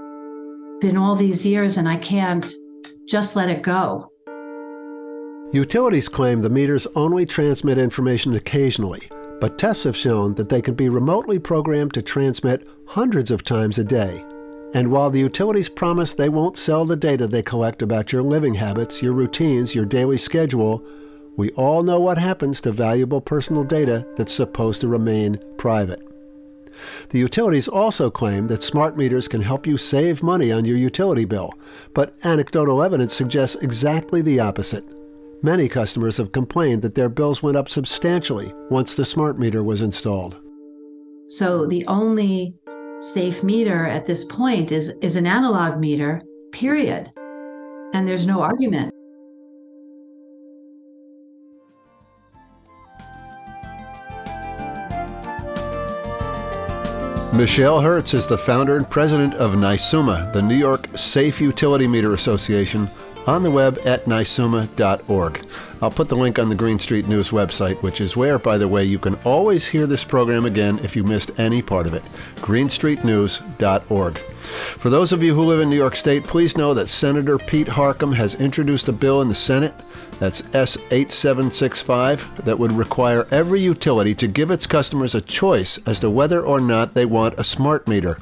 been 0.80 0.98
all 0.98 1.16
these 1.16 1.46
years 1.46 1.78
and 1.78 1.88
I 1.88 1.98
can't 1.98 2.52
just 3.08 3.36
let 3.36 3.50
it 3.50 3.62
go. 3.62 4.12
Utilities 5.54 6.10
claim 6.10 6.42
the 6.42 6.50
meters 6.50 6.88
only 6.96 7.26
transmit 7.26 7.78
information 7.78 8.34
occasionally, 8.36 9.10
but 9.40 9.58
tests 9.58 9.86
have 9.86 9.96
shown 9.96 10.36
that 10.36 10.50
they 10.50 10.62
can 10.62 10.74
be 10.74 10.90
remotely 10.90 11.40
programmed 11.40 11.94
to 11.94 12.02
transmit 12.02 12.68
hundreds 12.86 13.32
of 13.32 13.44
times 13.44 13.78
a 13.78 13.84
day. 13.84 14.26
And 14.74 14.92
while 14.92 15.10
the 15.10 15.20
utilities 15.20 15.70
promise 15.70 16.14
they 16.14 16.30
won't 16.30 16.58
sell 16.58 16.86
the 16.86 16.96
data 16.96 17.28
they 17.28 17.42
collect 17.42 17.82
about 17.82 18.12
your 18.12 18.22
living 18.22 18.56
habits, 18.56 19.02
your 19.02 19.14
routines, 19.14 19.74
your 19.74 19.86
daily 19.86 20.18
schedule, 20.18 20.86
we 21.38 21.52
all 21.52 21.84
know 21.84 22.00
what 22.00 22.18
happens 22.18 22.60
to 22.62 22.72
valuable 22.72 23.22
personal 23.22 23.64
data 23.64 24.06
that's 24.18 24.34
supposed 24.34 24.82
to 24.82 24.88
remain 24.88 25.40
private. 25.58 26.02
The 27.10 27.20
utilities 27.20 27.68
also 27.68 28.10
claim 28.10 28.48
that 28.48 28.64
smart 28.64 28.98
meters 28.98 29.28
can 29.28 29.42
help 29.42 29.66
you 29.66 29.78
save 29.78 30.22
money 30.22 30.52
on 30.52 30.66
your 30.66 30.78
utility 30.78 31.26
bill, 31.26 31.54
but 31.94 32.16
anecdotal 32.24 32.84
evidence 32.84 33.14
suggests 33.14 33.56
exactly 33.62 34.22
the 34.22 34.40
opposite. 34.40 34.86
Many 35.44 35.70
customers 35.70 36.18
have 36.18 36.32
complained 36.32 36.82
that 36.82 36.96
their 36.96 37.10
bills 37.10 37.44
went 37.44 37.58
up 37.58 37.70
substantially 37.70 38.54
once 38.70 38.96
the 38.96 39.06
smart 39.06 39.40
meter 39.40 39.64
was 39.64 39.82
installed. 39.82 40.38
So 41.28 41.66
the 41.68 41.86
only 41.88 42.56
safe 43.00 43.44
meter 43.44 43.86
at 43.86 44.06
this 44.06 44.26
point 44.26 44.72
is, 44.72 44.90
is 45.02 45.16
an 45.16 45.28
analog 45.28 45.80
meter, 45.80 46.22
period. 46.52 47.12
And 47.94 48.08
there's 48.08 48.26
no 48.26 48.42
argument. 48.42 48.94
Michele 57.34 57.82
Hertz 57.82 58.16
is 58.16 58.26
the 58.26 58.38
founder 58.38 58.78
and 58.78 58.90
president 58.90 59.36
of 59.36 59.52
NYSUMA, 59.52 60.34
the 60.34 60.42
New 60.42 60.56
York 60.56 60.88
Safe 60.98 61.40
Utility 61.40 61.88
Meter 61.88 62.16
Association, 62.16 62.90
on 63.28 63.44
the 63.44 63.52
web 63.52 63.80
at 63.86 64.06
nysuma.org. 64.06 65.46
I'll 65.82 65.92
put 65.92 66.10
the 66.10 66.16
link 66.16 66.40
on 66.40 66.50
the 66.50 66.56
Green 66.56 66.80
Street 66.80 67.08
News 67.08 67.30
website, 67.30 67.84
which 67.84 68.02
is 68.02 68.18
where, 68.18 68.40
by 68.40 68.58
the 68.58 68.68
way, 68.68 68.84
you 68.84 68.98
can 68.98 69.14
always 69.26 69.68
hear 69.68 69.86
this 69.86 70.04
program 70.04 70.46
again 70.46 70.80
if 70.80 70.96
you 70.96 71.04
missed 71.04 71.30
any 71.38 71.62
part 71.62 71.86
of 71.86 71.94
it. 71.94 72.04
greenstreetnews.org. 72.38 74.18
For 74.80 74.90
those 74.90 75.12
of 75.12 75.22
you 75.22 75.36
who 75.36 75.44
live 75.44 75.60
in 75.60 75.70
New 75.70 75.76
York 75.76 75.96
State, 75.96 76.24
please 76.24 76.58
know 76.58 76.74
that 76.74 76.88
Senator 76.88 77.38
Pete 77.38 77.68
Harckham 77.68 78.16
has 78.16 78.34
introduced 78.36 78.88
a 78.88 78.94
bill 78.94 79.22
in 79.22 79.28
the 79.28 79.36
Senate 79.36 79.74
that's 80.20 80.42
S8765 80.42 82.46
that 82.46 82.58
would 82.58 82.72
require 82.72 83.28
every 83.30 83.60
utility 83.60 84.16
to 84.16 84.28
give 84.28 84.50
its 84.50 84.66
customers 84.66 85.14
a 85.14 85.22
choice 85.22 85.78
as 85.86 86.00
to 86.00 86.10
whether 86.10 86.42
or 86.42 86.60
not 86.60 86.94
they 86.94 87.06
want 87.06 87.38
a 87.38 87.44
smart 87.44 87.88
meter. 87.88 88.18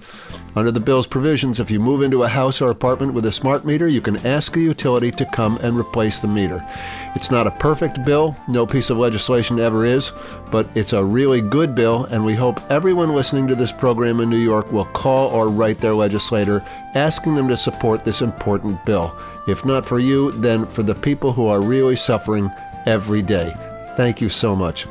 Under 0.55 0.71
the 0.71 0.79
bill's 0.79 1.05
provisions, 1.05 1.59
if 1.59 1.69
you 1.69 1.81
move 1.81 2.01
into 2.01 2.23
a 2.23 2.29
house 2.29 2.61
or 2.61 2.69
apartment 2.69 3.13
with 3.13 3.25
a 3.25 3.31
smart 3.31 3.65
meter, 3.65 3.89
you 3.89 3.99
can 3.99 4.25
ask 4.25 4.53
the 4.53 4.61
utility 4.61 5.11
to 5.11 5.25
come 5.25 5.57
and 5.57 5.77
replace 5.77 6.19
the 6.19 6.29
meter. 6.29 6.65
It's 7.13 7.29
not 7.29 7.45
a 7.45 7.51
perfect 7.51 8.05
bill, 8.05 8.37
no 8.47 8.65
piece 8.65 8.89
of 8.89 8.97
legislation 8.97 9.59
ever 9.59 9.83
is, 9.83 10.13
but 10.51 10.69
it's 10.73 10.93
a 10.93 11.03
really 11.03 11.41
good 11.41 11.75
bill, 11.75 12.05
and 12.05 12.23
we 12.23 12.35
hope 12.35 12.61
everyone 12.71 13.13
listening 13.13 13.47
to 13.47 13.55
this 13.55 13.73
program 13.73 14.21
in 14.21 14.29
New 14.29 14.37
York 14.37 14.71
will 14.71 14.85
call 14.85 15.29
or 15.29 15.49
write 15.49 15.79
their 15.79 15.93
legislator 15.93 16.63
asking 16.93 17.35
them 17.35 17.49
to 17.49 17.57
support 17.57 18.05
this 18.05 18.21
important 18.21 18.83
bill. 18.85 19.13
If 19.49 19.65
not 19.65 19.85
for 19.85 19.99
you, 19.99 20.31
then 20.31 20.65
for 20.65 20.83
the 20.83 20.95
people 20.95 21.33
who 21.33 21.47
are 21.47 21.61
really 21.61 21.97
suffering 21.97 22.49
every 22.85 23.21
day. 23.21 23.53
Thank 23.95 24.21
you 24.21 24.29
so 24.29 24.55
much. 24.55 24.85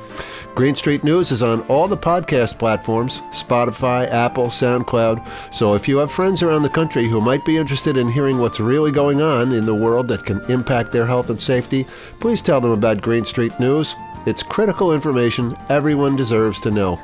Green 0.54 0.76
Street 0.76 1.02
News 1.02 1.32
is 1.32 1.42
on 1.42 1.62
all 1.62 1.88
the 1.88 1.96
podcast 1.96 2.58
platforms 2.58 3.20
Spotify, 3.32 4.08
Apple, 4.08 4.46
SoundCloud. 4.46 5.26
So 5.52 5.74
if 5.74 5.88
you 5.88 5.98
have 5.98 6.12
friends 6.12 6.42
around 6.42 6.62
the 6.62 6.68
country 6.68 7.08
who 7.08 7.20
might 7.20 7.44
be 7.44 7.56
interested 7.56 7.96
in 7.96 8.08
hearing 8.08 8.38
what's 8.38 8.60
really 8.60 8.92
going 8.92 9.20
on 9.20 9.52
in 9.52 9.66
the 9.66 9.74
world 9.74 10.06
that 10.08 10.24
can 10.24 10.40
impact 10.48 10.92
their 10.92 11.06
health 11.06 11.28
and 11.28 11.42
safety, 11.42 11.86
please 12.20 12.40
tell 12.40 12.60
them 12.60 12.70
about 12.70 13.02
Green 13.02 13.24
Street 13.24 13.58
News. 13.58 13.96
It's 14.26 14.44
critical 14.44 14.92
information 14.94 15.56
everyone 15.68 16.14
deserves 16.14 16.60
to 16.60 16.70
know. 16.70 16.96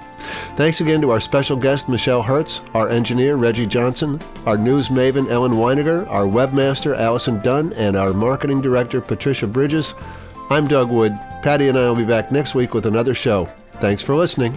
Thanks 0.56 0.80
again 0.80 1.00
to 1.00 1.10
our 1.10 1.20
special 1.20 1.56
guest, 1.56 1.88
Michele 1.88 2.22
Hertz, 2.22 2.60
our 2.72 2.88
engineer, 2.88 3.34
Reggie 3.36 3.66
Johnson, 3.66 4.20
our 4.46 4.56
news 4.56 4.88
maven, 4.88 5.28
Ellen 5.28 5.52
Weiniger, 5.52 6.08
our 6.08 6.24
webmaster, 6.24 6.96
Allison 6.96 7.40
Dunn, 7.42 7.72
and 7.72 7.96
our 7.96 8.14
marketing 8.14 8.60
director, 8.60 9.00
Patricia 9.00 9.46
Bridges. 9.46 9.94
I'm 10.50 10.68
Doug 10.68 10.88
Wood. 10.88 11.18
Patty 11.42 11.68
and 11.68 11.78
I 11.78 11.88
will 11.88 11.96
be 11.96 12.04
back 12.04 12.30
next 12.30 12.54
week 12.54 12.74
with 12.74 12.86
another 12.86 13.14
show. 13.14 13.46
Thanks 13.80 14.02
for 14.02 14.14
listening. 14.14 14.54